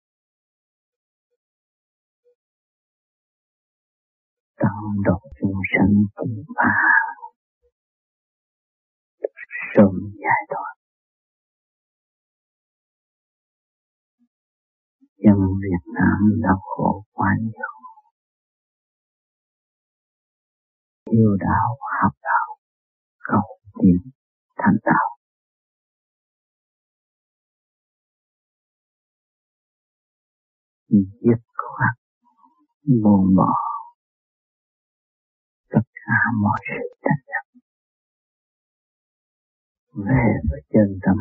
tăng 4.56 5.02
độ 5.04 5.20
chúng 5.40 5.60
sanh 5.72 5.94
cùng 6.14 6.44
phá 6.56 6.96
sớm 9.76 9.94
giải 10.22 10.42
thoát. 10.50 10.74
Dân 15.18 15.36
Việt 15.62 15.92
Nam 15.94 16.40
đau 16.42 16.60
khổ 16.62 17.04
quá 17.12 17.36
nhiều. 17.40 17.72
Yêu 21.10 21.36
đạo, 21.40 21.78
học 22.02 22.12
đạo, 22.22 22.58
cầu 23.18 23.58
tiến, 23.80 24.10
thành 24.56 24.76
đạo. 24.84 25.16
Giết 30.88 31.40
khoát 31.56 31.94
buồn 33.02 33.36
bỏ 33.36 33.65
xa 36.06 36.18
mọi 36.42 36.58
sự 36.68 36.80
tranh 37.04 37.22
chấp 37.30 37.44
về 40.06 40.24
với 40.50 40.60
chân 40.72 40.98
tâm 41.02 41.16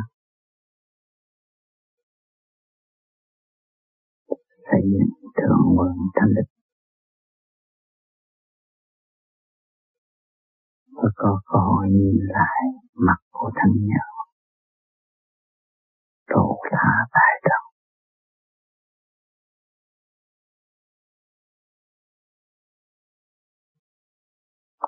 xây 4.71 4.81
dựng 4.91 5.31
thượng 5.37 5.61
nguồn 5.65 5.93
thanh 6.15 6.29
lịch. 6.35 6.51
Và 10.91 11.09
có 11.15 11.41
cơ 11.45 11.59
hội 11.59 11.87
nhìn 11.89 12.17
lại 12.35 12.61
mặt 12.93 13.19
của 13.31 13.51
thanh 13.55 13.75
nhau, 13.87 14.11
độ 16.27 16.57
tha 16.71 16.89
tại 17.11 17.41
tâm 17.43 17.64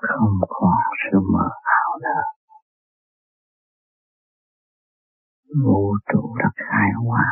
không 0.08 0.38
còn 0.48 0.78
sự 1.04 1.18
mơ 1.32 1.48
ảo 1.62 1.98
nữa 2.02 2.22
vũ 5.64 5.96
trụ 6.12 6.36
đã 6.38 6.50
khai 6.56 6.88
hóa 7.04 7.24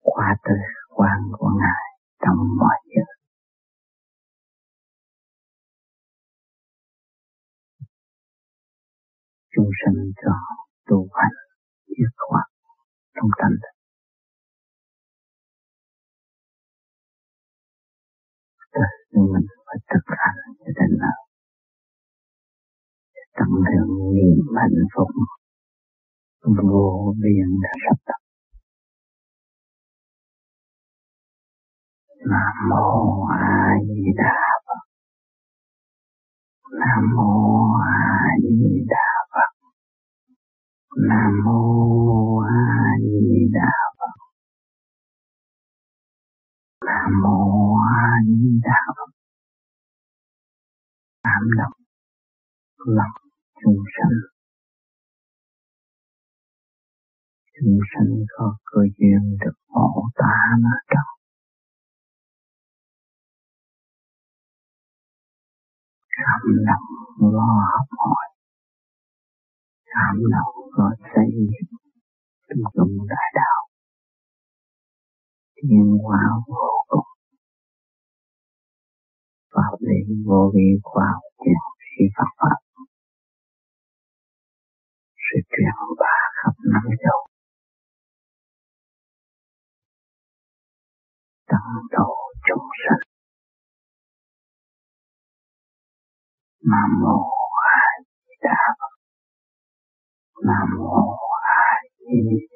qua 0.00 0.36
từ 0.44 0.54
quan 0.88 1.18
của 1.32 1.50
ngài, 1.60 1.84
trong 2.20 2.36
mọi 2.58 2.76
giờ 2.86 3.02
chúng 9.56 9.70
sinh 9.84 10.12
cho 10.16 10.32
tu 10.86 11.08
hành 11.14 11.36
dứt 11.86 12.14
khoát, 12.16 12.46
trong 13.14 13.30
tâm 13.38 13.50
thức. 13.62 13.75
Nhưng 19.16 19.32
mình 19.32 19.46
phải 19.66 19.78
thực 19.90 20.06
hành 20.22 20.36
cho 20.58 20.70
đến 20.76 20.98
nào. 21.02 21.20
Tâm 23.38 23.48
hưởng 23.66 24.14
niềm 24.14 24.46
hạnh 24.56 24.86
phúc, 24.94 25.08
vô 26.62 27.14
biên 27.22 27.48
đã 27.62 27.72
sắp 27.84 27.96
tập 28.06 28.20
Nam 32.30 32.54
mô 32.70 33.26
A 33.30 33.78
Di 33.86 34.12
Đà 34.16 34.34
Phật. 34.66 34.82
Nam 36.80 37.04
mô 37.16 37.30
A 37.80 38.28
Di 38.42 38.84
Đà 38.88 39.08
Phật. 39.32 39.50
Nam 41.08 41.32
mô 41.44 42.40
A 42.40 42.62
Di 43.00 43.48
Đà 43.52 43.72
Phật. 43.95 43.95
Nam 46.86 47.10
mô 47.22 47.36
A 47.98 48.06
Di 48.26 48.60
Đà 48.62 48.80
Phật 48.96 49.10
Cảm 51.22 51.42
động 51.58 51.76
lòng 52.96 53.16
chúng 53.62 53.84
sanh 53.94 54.16
chúng 57.54 57.78
sanh 57.90 58.10
có 58.28 58.56
cơ 58.64 58.80
duyên 58.98 59.38
được 59.44 59.56
hộ 59.68 60.08
ta 60.14 60.34
mà 60.62 60.76
trong 60.90 61.10
cảm 66.16 66.42
động 66.66 66.88
lo 67.32 67.48
học 67.72 67.88
hỏi 67.98 68.26
cảm 69.84 70.16
động 70.30 70.54
lo 70.76 70.90
xây 71.14 71.26
dựng 71.36 71.78
trung 72.48 72.64
tâm 72.74 72.88
đại 73.08 73.32
đạo 73.34 73.65
thiên 75.62 75.98
hóa 76.04 76.20
vô 76.46 76.68
cùng. 76.88 77.08
Pháp 79.54 79.76
lý 79.80 80.24
vô 80.26 80.52
vi 80.54 80.68
khoa 80.82 81.04
học 81.12 81.32
tiền 81.38 82.08
pháp 82.16 82.30
pháp. 82.38 82.58
Sự 85.14 85.38
truyền 85.50 85.96
bá 85.98 86.16
khắp 86.36 86.52
năm 86.72 86.82
châu. 87.04 87.26
Tăng 91.46 91.72
độ 91.90 92.14
chúng 92.48 92.68
sanh. 92.82 93.08
Nam 96.70 96.90
mô 97.02 97.16
a 97.74 97.80
di 98.26 98.34
đà 98.40 98.58
phật. 98.78 98.94
Nam 100.46 100.68
mô 100.78 101.16
a 101.42 101.82
di 101.98 102.16
đà 102.50 102.55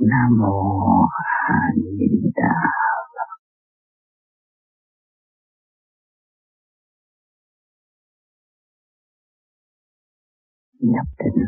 nam 0.00 0.38
mô 0.38 1.06
a 1.48 1.72
di 1.76 2.30
đà 2.34 2.54
phật 3.14 3.30
nhập 10.80 11.06
định. 11.18 11.44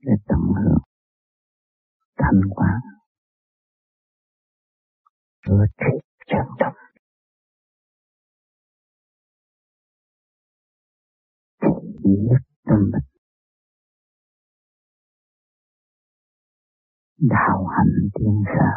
Để 0.00 0.12
tận 0.28 0.38
hưởng 0.38 0.82
thanh 2.18 2.40
quan 2.54 2.80
rửa 5.46 5.64
triệt 5.78 6.04
chân 6.26 6.46
tâm. 6.58 6.87
Nhất 12.28 12.42
trong 12.66 12.90
mình 12.92 13.08
đạo 17.18 17.66
hạnh 17.66 18.08
tiên 18.14 18.42
xa 18.46 18.70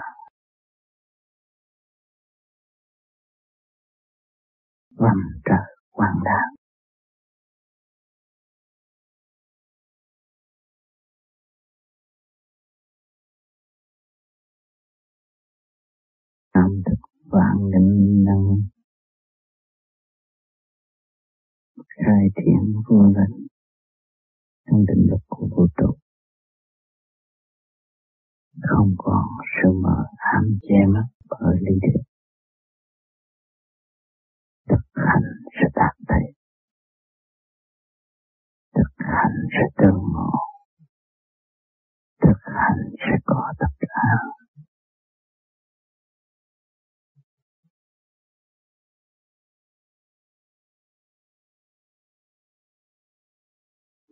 vầng 4.98 5.42
trời 5.46 5.76
quang 5.92 6.16
đàng 6.24 6.56
tam 16.54 16.82
thực 16.86 17.02
vạn 17.26 17.56
linh 17.72 18.24
năng. 18.24 18.71
Khai 21.98 22.24
triển 22.36 22.82
vô 22.90 23.04
linh 23.04 23.48
trong 24.66 24.86
định 24.86 25.08
luật 25.10 25.22
của 25.28 25.48
vũ 25.52 25.68
trụ. 25.78 25.98
Không 28.70 28.96
còn 28.98 29.26
sự 29.56 29.70
mờ 29.84 30.06
ám 30.18 30.44
che 30.62 30.86
mắt 30.94 31.08
bởi 31.30 31.58
lý 31.62 31.80
thuyết. 31.82 32.02
Thực 34.70 34.86
hành 34.94 35.24
sẽ 35.54 35.68
đạt 35.76 35.96
thấy 36.08 36.34
thực 38.76 38.92
hành 38.98 39.36
sẽ 39.52 39.64
tương 39.78 40.04
ngộ. 40.14 40.32
Thực 42.24 42.40
hành 42.44 42.80
sẽ 42.98 43.18
có 43.26 43.54
tất 43.60 43.74
cả. 43.80 44.41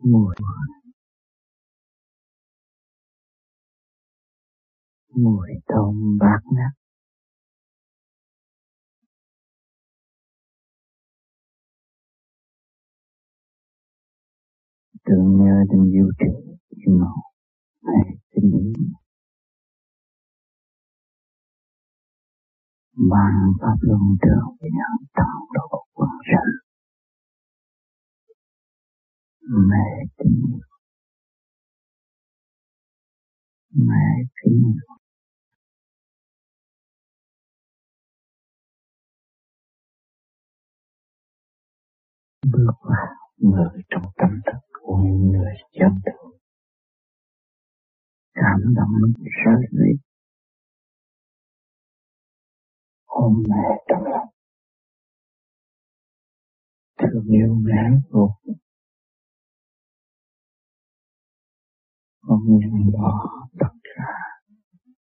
Mùi 0.03 0.35
mùi 5.15 5.49
thơm 5.67 6.17
bát 6.19 6.41
ngát. 6.51 6.73
Tưởng 15.05 15.37
nhớ 15.37 15.63
đến 15.69 15.81
vũ 15.81 16.11
trụ 16.19 16.57
kim 16.69 16.99
màu. 16.99 17.21
Hay 17.83 18.17
tinh 18.31 18.51
lý 18.51 18.83
mang 22.95 23.53
pháp 23.61 23.77
luân 23.81 24.01
trường 24.21 24.57
nhận 24.61 25.07
toàn 25.13 25.39
độ 25.53 25.85
quần 25.93 26.09
sanh 26.27 26.68
mẹ 29.49 30.05
kính 30.17 30.59
mẹ 33.71 34.23
kính 34.43 34.75
bước 42.51 42.73
vào 42.81 43.07
người 43.37 43.81
trong 43.89 44.03
tâm 44.17 44.29
thức 44.45 44.59
của 44.81 44.97
những 45.03 45.31
người 45.31 45.53
chết 45.71 45.89
thực 46.05 46.29
cảm 48.33 48.73
động 48.75 49.13
rơi 49.45 49.63
lệ 49.71 49.91
ôm 53.05 53.43
mẹ 53.49 53.83
trong 53.87 54.03
lòng. 54.03 54.27
Thương 56.99 57.25
yêu 57.29 57.55
mẹ 57.61 57.99
vô 58.09 58.29
con 62.21 62.39
nhận 62.47 62.91
bỏ 62.93 63.25
tất 63.59 63.73
cả 63.83 64.03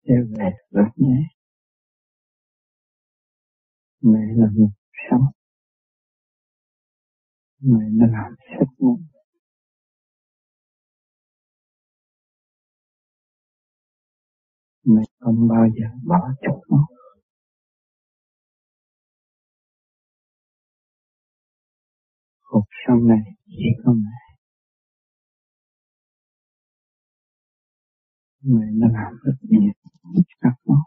để 0.03 0.15
về 0.37 0.49
với 0.71 0.85
mẹ 0.97 1.17
mẹ 4.01 4.19
là 4.37 4.47
một 4.57 4.69
sống 5.11 5.25
mẹ 7.61 7.85
đã 7.99 8.07
làm 8.11 8.35
sức 8.59 8.67
mong 8.79 9.03
mẹ 14.85 15.01
không 15.19 15.47
bao 15.47 15.65
giờ 15.79 15.87
bỏ 16.07 16.19
chút 16.41 16.61
nó 16.69 16.87
cuộc 22.43 22.65
sống 22.87 23.07
này 23.07 23.21
chỉ 23.47 23.65
có 23.85 23.93
mẹ 23.93 24.24
mẹ 28.45 28.65
đã 28.81 28.87
làm 28.93 29.13
rất 29.23 29.37
nhiều. 29.41 29.73
Các 30.41 30.53
nó 30.65 30.85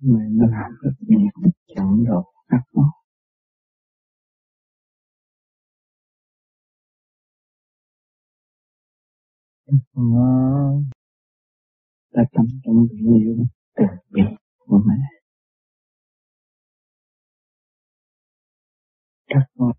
mẹ 0.00 0.24
đã 0.38 0.46
làm 0.50 0.70
rất 0.82 0.92
nhiều. 1.00 1.52
Chẳng 1.76 2.04
độ 2.04 2.32
các 2.48 2.62
nó 2.74 2.92
nó 9.94 10.82
đã 12.14 12.22
chăm 12.32 12.46
trong 12.64 12.86
tình 12.90 13.14
yêu 13.14 13.46
từ 13.76 13.84
bi 14.10 14.22
của 14.58 14.82
mẹ. 14.86 14.94
Các 19.26 19.46
con 19.58 19.72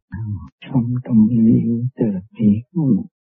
sống 0.61 0.93
trong 1.03 1.27
tình 1.29 1.45
yêu 1.47 1.85
từ 1.95 2.05
bi 2.31 2.47
của 2.71 2.93
mẹ. 2.95 3.20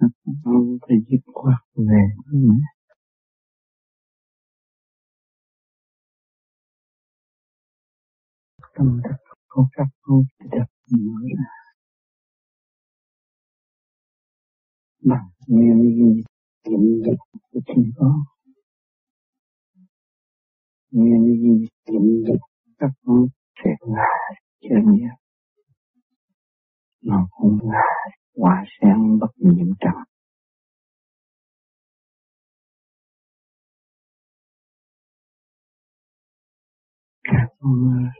Các 0.00 0.10
phải 0.88 0.96
dứt 1.08 1.32
khoát 1.34 1.60
về 1.74 2.02
mẹ 2.32 2.64
tâm 8.74 9.00
thức 9.04 9.34
không 9.48 9.64
các 9.72 9.86
con 10.02 10.22
được 10.40 10.64
mở 10.90 11.12
ra 11.36 11.44
bằng 15.04 15.28
nguyên 15.46 15.82
lý 15.82 16.22
kiểm 16.64 17.02
định 17.04 17.20
của 17.50 17.60
chính 17.66 17.92
con 17.96 18.22
nguyên 20.90 21.24
lý 21.24 21.66
kiểm 21.86 22.24
định 22.26 22.40
các 22.78 22.90
con 23.04 23.26
sẽ 23.64 23.70
là 23.80 24.04
chân 24.60 24.94
nhé 24.96 25.08
nó 27.02 27.28
không 27.30 27.58
là 27.62 27.82
hoa 28.40 28.64
sen 28.80 29.18
bất 29.20 29.32
nhiễm 29.36 29.74
trần 29.80 29.94
các 37.24 37.46
con 37.58 38.10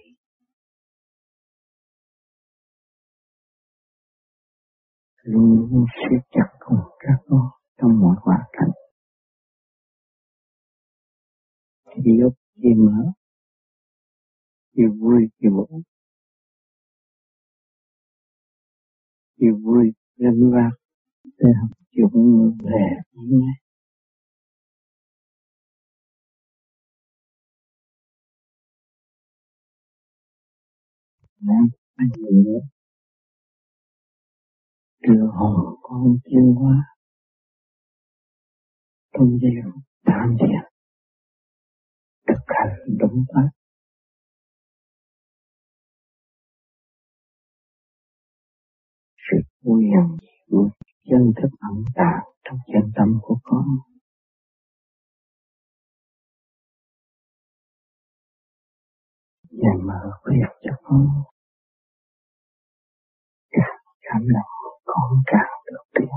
luôn 5.22 5.68
luôn 5.70 5.86
siết 5.96 6.22
chặt 6.30 6.48
cùng 6.58 6.78
các 6.98 7.18
con 7.28 7.48
trong 7.80 8.00
mọi 8.00 8.16
hoàn 8.20 8.40
cảnh. 8.52 8.70
Khi 12.04 12.20
ốc 12.22 12.32
khi 12.56 12.68
mở, 12.76 13.12
khi 14.76 14.82
vui 15.00 15.22
khi 15.38 15.48
buồn 15.48 15.82
khi 19.40 19.46
vui 19.62 19.92
lên 20.20 20.50
ra 20.50 20.70
để 21.24 21.48
học 21.60 21.70
chung 21.96 22.56
về 22.64 22.86
nhé 23.14 23.52
Nam 31.40 31.68
anh 31.94 32.08
nữa. 32.44 32.60
Đưa 35.02 35.26
hồn 35.26 35.76
con 35.82 36.18
tiến 36.24 36.54
hóa 36.54 36.94
trong 39.12 39.38
giây 39.42 39.52
phút 39.64 39.82
tam 40.04 40.36
thiền 40.40 40.62
thực 42.28 42.42
hành 42.46 42.98
đúng 42.98 43.24
pháp 43.34 43.59
sự 49.62 49.70
vui 49.70 49.84
hằng 49.96 50.16
diệu 50.50 50.68
chân 51.04 51.32
thức 51.36 51.48
ẩn 51.61 51.84
tàng 51.94 52.24
trong 52.44 52.58
chân 52.66 52.92
tâm 52.96 53.18
của 53.22 53.38
con. 53.42 53.64
Và 59.50 59.70
mở 59.86 60.11
khuyết 60.22 60.46
cho 60.62 60.72
con. 60.82 61.22
Càng 63.50 63.76
cảm 64.00 64.22
động, 64.28 64.72
con 64.84 65.22
càng 65.26 65.50
được 65.66 65.82
tiếng 65.94 66.08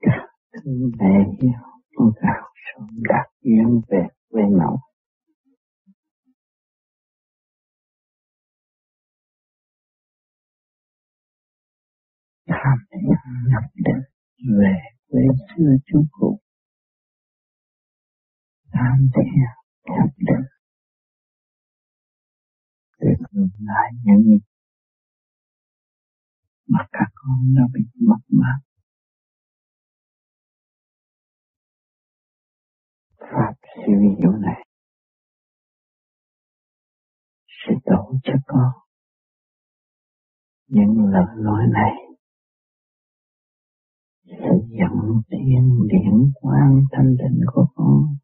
càng 0.00 0.26
thương 0.52 0.90
mẹ 0.98 1.36
yêu 1.40 1.52
con 1.94 2.10
càng 2.20 2.44
sớm 2.54 2.88
đạt 3.08 3.26
duyên 3.42 3.80
về 3.88 4.06
quê 4.30 4.42
mẫu. 4.42 4.87
Tham 12.48 12.78
nhập 13.50 13.62
định 13.74 14.02
về 14.58 14.74
quê 15.08 15.22
xưa 15.48 15.72
chú 15.86 16.04
cụ 16.10 16.40
tham 18.72 19.08
thiền 19.14 19.42
nhập 19.84 20.10
định 20.16 20.46
để 23.00 23.10
ngừng 23.30 23.48
lại 23.58 23.90
những 24.04 24.22
gì 24.24 24.38
mà 26.68 26.86
các 26.92 27.08
con 27.14 27.54
đã 27.56 27.62
bị 27.74 27.80
mất 28.08 28.20
mát 28.28 28.58
pháp 33.18 33.54
siêu 33.74 34.16
diệu 34.18 34.32
này 34.32 34.64
sẽ 37.68 37.74
đổ 37.84 38.18
cho 38.24 38.32
con. 38.46 38.72
Những 40.66 41.04
lời 41.12 41.26
nói 41.36 41.62
này 41.72 42.07
sự 44.28 44.54
dẫn 44.78 45.22
thiên 45.30 45.86
điển 45.88 46.32
quang 46.34 46.82
thanh 46.92 47.16
định 47.16 47.40
của 47.52 47.66
con. 47.74 48.16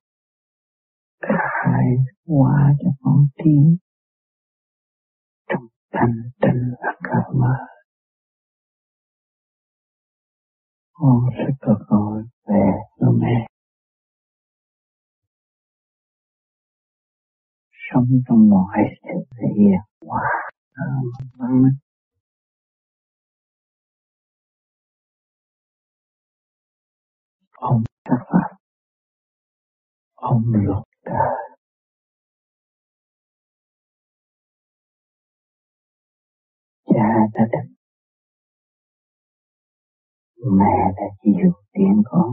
Khai 1.23 1.87
hóa 2.27 2.75
cho 2.81 2.91
con 3.03 3.27
tiến. 3.37 3.77
Trong 5.49 5.67
thanh 5.93 6.15
tịnh 6.41 6.63
và 6.81 6.93
cả 7.03 7.19
mơ 7.41 7.55
con 10.93 11.21
sẽ 11.37 11.45
cơ 11.61 11.73
gọi 11.89 12.23
về 12.49 12.71
với 12.99 13.11
mẹ. 13.21 13.47
Sống 17.93 18.07
trong 18.29 18.49
mọi 18.51 18.79
sự 19.03 19.37
hiền 19.57 19.81
hòa 20.07 20.31
văn 21.39 21.63
minh 21.63 21.84
ông 27.71 27.83
các 28.05 28.19
pháp 28.31 28.57
ông 30.15 30.43
luật 30.53 30.85
trời 31.05 31.35
cha 36.87 37.09
đã 37.35 37.45
định 37.53 37.75
mẹ 40.59 40.93
đã 40.97 41.07
chịu 41.23 41.53
tiếng 41.73 42.03
con. 42.05 42.31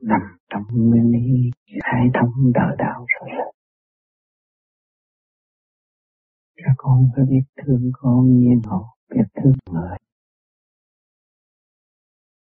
Nằm 0.00 0.20
trong 0.50 0.62
nguyên 0.70 1.12
lý 1.12 1.50
khai 1.82 2.06
thông 2.14 2.52
đạo 2.54 2.76
đạo 2.78 3.06
rồi. 3.08 3.30
Các 6.56 6.74
con 6.76 7.08
phải 7.16 7.24
biết 7.30 7.42
thương 7.56 7.90
con 7.92 8.40
nhiên 8.40 8.60
hậu 8.64 8.86
biết 9.14 9.24
thương 9.34 9.52
người 9.70 9.96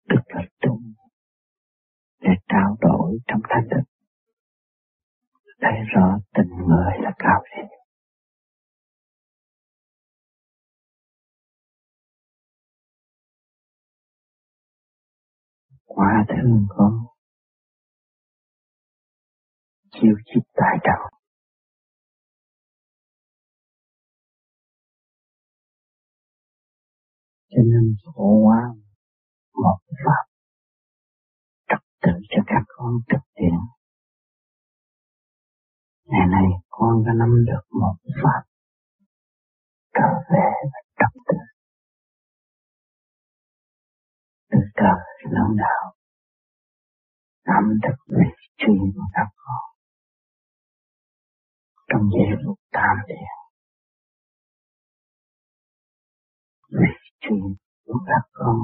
tức 0.08 0.20
là 0.26 0.42
chung 0.60 0.92
để 2.20 2.30
trao 2.48 2.76
đổi 2.80 3.18
trong 3.26 3.40
thanh 3.48 3.68
thức 3.70 3.84
thấy 5.60 5.72
rõ 5.94 6.18
tình 6.34 6.56
người 6.68 6.92
là 7.02 7.12
cao 7.18 7.42
siêu 7.56 7.78
quá 15.98 16.24
thương 16.28 16.66
con. 16.68 16.92
Chiêu 19.90 20.14
chích 20.26 20.44
tại 20.54 20.78
đầu 20.84 21.17
hộ 28.04 28.42
hóa, 28.44 28.74
một 29.54 29.78
pháp. 30.04 30.24
Trật 31.68 31.82
tự 32.02 32.12
cho 32.30 32.42
các 32.46 32.62
con 32.68 32.92
thực 33.08 33.24
hiện. 33.40 33.58
Ngày 36.04 36.26
nay, 36.30 36.44
con 36.68 37.04
đã 37.06 37.12
nắm 37.18 37.44
được 37.46 37.62
một 37.80 37.96
pháp. 38.22 38.42
Trở 39.94 40.08
về 40.32 40.50
và 40.72 40.80
trật 40.98 41.22
tự. 41.28 41.38
Từ 44.50 44.58
trời 44.74 45.30
lớn 45.30 45.56
đạo. 45.56 45.94
Nắm 47.46 47.78
được 47.82 47.96
vị 48.06 48.30
trí 48.58 48.72
của 48.94 49.06
các 49.12 49.28
con. 49.36 49.64
Trong 51.88 52.10
giây 52.10 52.38
phút 52.46 52.58
tam 52.72 52.96
thiền 53.08 53.38
vị 56.70 56.92
trí 57.20 57.36
của 57.88 58.00
các 58.06 58.22
con 58.32 58.56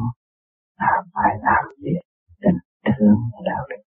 là 0.78 0.92
phải 1.14 1.32
làm 1.42 1.64
việc 1.82 2.02
tình 2.42 2.60
thương 2.84 3.18
và 3.32 3.40
đạo 3.50 3.62
đức. 3.70 3.82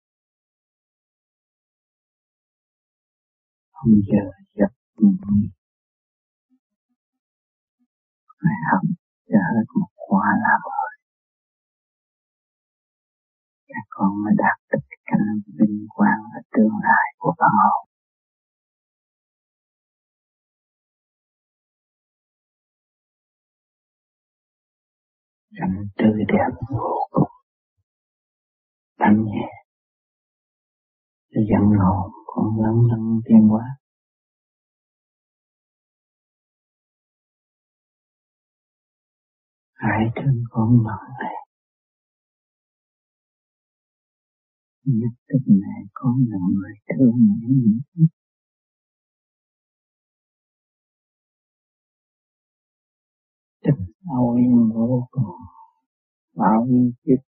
Không 3.73 3.93
giờ 4.09 4.25
giấc 4.55 4.73
nghỉ. 4.99 5.49
Phải 8.43 8.57
học 8.71 8.83
cho 9.29 9.39
hết 9.51 9.67
một 9.81 9.91
khóa 9.97 10.27
làm 10.45 10.61
rồi 10.65 10.93
các 13.73 13.87
con 13.91 14.11
mới 14.25 14.35
đạt 14.37 14.59
được 14.71 14.85
cảnh 15.05 15.29
vinh 15.59 15.87
quang 15.89 16.23
và 16.33 16.41
tương 16.53 16.77
lai 16.83 17.07
của 17.19 17.35
bản 17.39 17.51
hồn 17.63 17.92
cảnh 25.59 25.87
tươi 25.97 26.25
đẹp 26.29 26.51
vô 26.71 27.09
cùng. 27.11 27.29
Thanh 28.99 29.25
nhẹ. 29.25 29.49
Để 31.31 31.41
dẫn 31.51 31.67
hồn 31.79 32.13
con 32.27 32.47
lắng 32.63 32.87
lắng 32.91 33.21
tiên 33.25 33.49
quá 33.53 33.65
hãy 39.83 40.05
thương 40.17 40.43
con 40.51 40.69
nặng 40.87 41.09
này 41.21 41.35
nhất 44.85 45.15
định 45.29 45.61
mẹ 45.61 45.77
con 45.93 46.15
là 46.31 46.39
người 46.55 46.75
thương 46.89 47.17
mẹ 47.27 48.07
nhiều 54.05 54.35
yên 54.37 54.71
vô 54.75 55.09
cùng 55.11 55.37
bao 56.37 56.67
yên 56.69 56.93
chức 57.05 57.33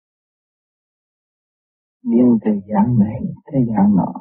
biến 2.02 2.38
từ 2.44 2.50
dạng 2.50 2.98
này 2.98 3.20
tới 3.44 3.60
dạng 3.68 3.96
nọ. 3.96 4.12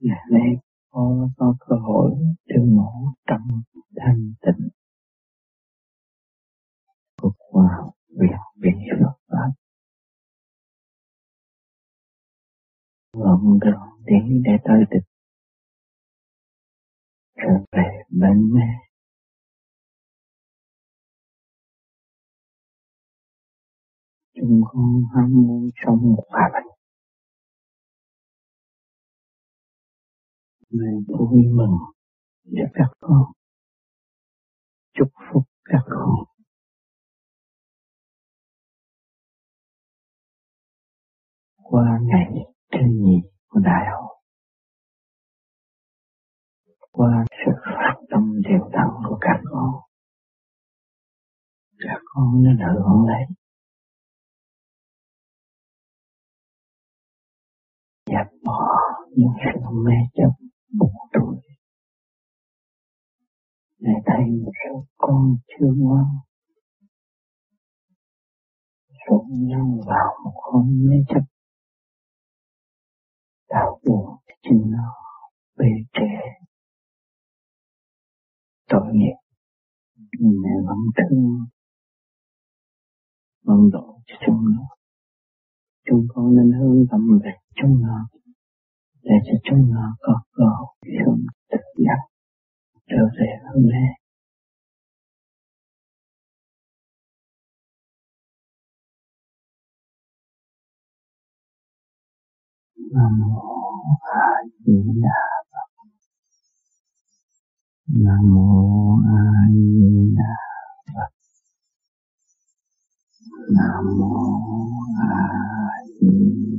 Ngày 0.00 0.24
nay 0.30 0.48
có 0.90 1.28
có 1.36 1.54
cơ 1.60 1.76
hội 1.76 2.10
được 2.46 2.64
ngủ 2.66 3.12
trong 3.26 3.62
thanh 3.96 4.32
tịnh. 4.40 4.68
Của 7.22 7.32
khoa 7.38 7.64
học 7.76 7.94
viện 8.08 8.38
bị 8.56 8.70
Phật 9.00 9.16
pháp 9.28 9.52
vận 13.12 13.58
đường 13.60 13.80
đi 14.04 14.42
để 14.44 14.52
tới 14.64 14.80
được. 14.90 15.06
Trở 17.36 17.64
về 17.72 18.02
bên 18.08 18.54
mẹ. 18.54 18.91
Chúng 24.42 24.62
con 24.72 25.02
ham 25.14 25.32
muốn 25.32 25.70
sống 25.84 26.16
hòa 26.28 26.50
bình 26.54 26.72
nên 30.70 31.04
vui 31.08 31.42
mừng. 31.54 31.76
Cho 32.44 32.64
các 32.74 32.90
con. 33.00 33.22
Chúc 34.94 35.08
phúc 35.32 35.42
các 35.64 35.82
con. 35.86 36.14
Qua 41.62 41.98
ngày 42.02 42.32
thứ 42.72 42.78
nhì 42.90 43.20
của 43.48 43.60
đại 43.60 43.86
hội, 43.92 44.16
qua 46.90 47.24
sự 47.30 47.52
phát 47.64 47.94
tâm 48.10 48.42
đều 48.44 48.68
đặn 48.72 48.88
của 49.08 49.18
các 49.20 49.40
con 49.50 49.70
các 51.78 52.00
con 52.04 52.42
nên 52.42 52.56
hưởng 52.58 53.06
lấy 53.06 53.41
mẹ 59.84 59.96
sự 60.14 60.22
chấp 60.22 60.46
buồn 60.78 60.94
tuổi. 61.12 61.36
Mẹ 63.78 63.92
thấy 64.06 64.24
một 64.44 64.52
số 64.64 64.86
con 64.96 65.36
chưa 65.48 65.72
ngoan 65.76 66.04
sống 69.08 69.46
nhau 69.46 69.80
vào 69.86 70.18
một 70.24 70.40
hôm 70.42 70.86
mê 70.88 70.96
chấp. 71.08 71.24
Đau 73.48 73.80
buồn 73.84 74.16
chính 74.42 74.70
nó 74.70 74.94
bề 75.58 75.66
trẻ 75.92 76.42
tội 78.68 78.92
nghiệp. 78.92 79.16
Mẹ 80.20 80.50
vẫn 80.66 80.78
thương. 80.96 81.46
Vẫn 83.42 83.70
độ 83.72 84.00
cho 84.06 84.14
chúng 84.26 84.44
nó. 84.56 84.62
Chúng 85.86 86.06
con 86.14 86.36
nên 86.36 86.52
hướng 86.52 86.86
tâm 86.90 87.18
về 87.24 87.30
chúng 87.54 87.80
nó 87.80 88.08
để 89.04 89.14
cho 89.26 89.38
chúng 89.44 89.70
nó 89.70 89.96
có 90.00 90.22
cơ 90.32 90.44
hội 90.44 90.76
sống 91.06 91.26
tự 91.50 91.58
giác 91.76 92.00
trở 92.88 93.02
về 93.18 93.26
hướng 93.42 93.66
mẹ. 93.66 94.02
Nam 102.94 103.20
mô 103.20 103.40
A 104.00 104.26
Di 104.66 104.72
Đà 105.02 105.22
Phật. 105.50 105.84
Nam 107.86 108.34
mô 108.34 108.96
A 109.06 109.22
Di 109.52 110.12
Đà 110.16 110.34
Phật. 110.94 111.10
Nam 113.50 113.84
mô 113.98 114.14
A 115.00 115.24
Di 116.00 116.08
Đà 116.46 116.51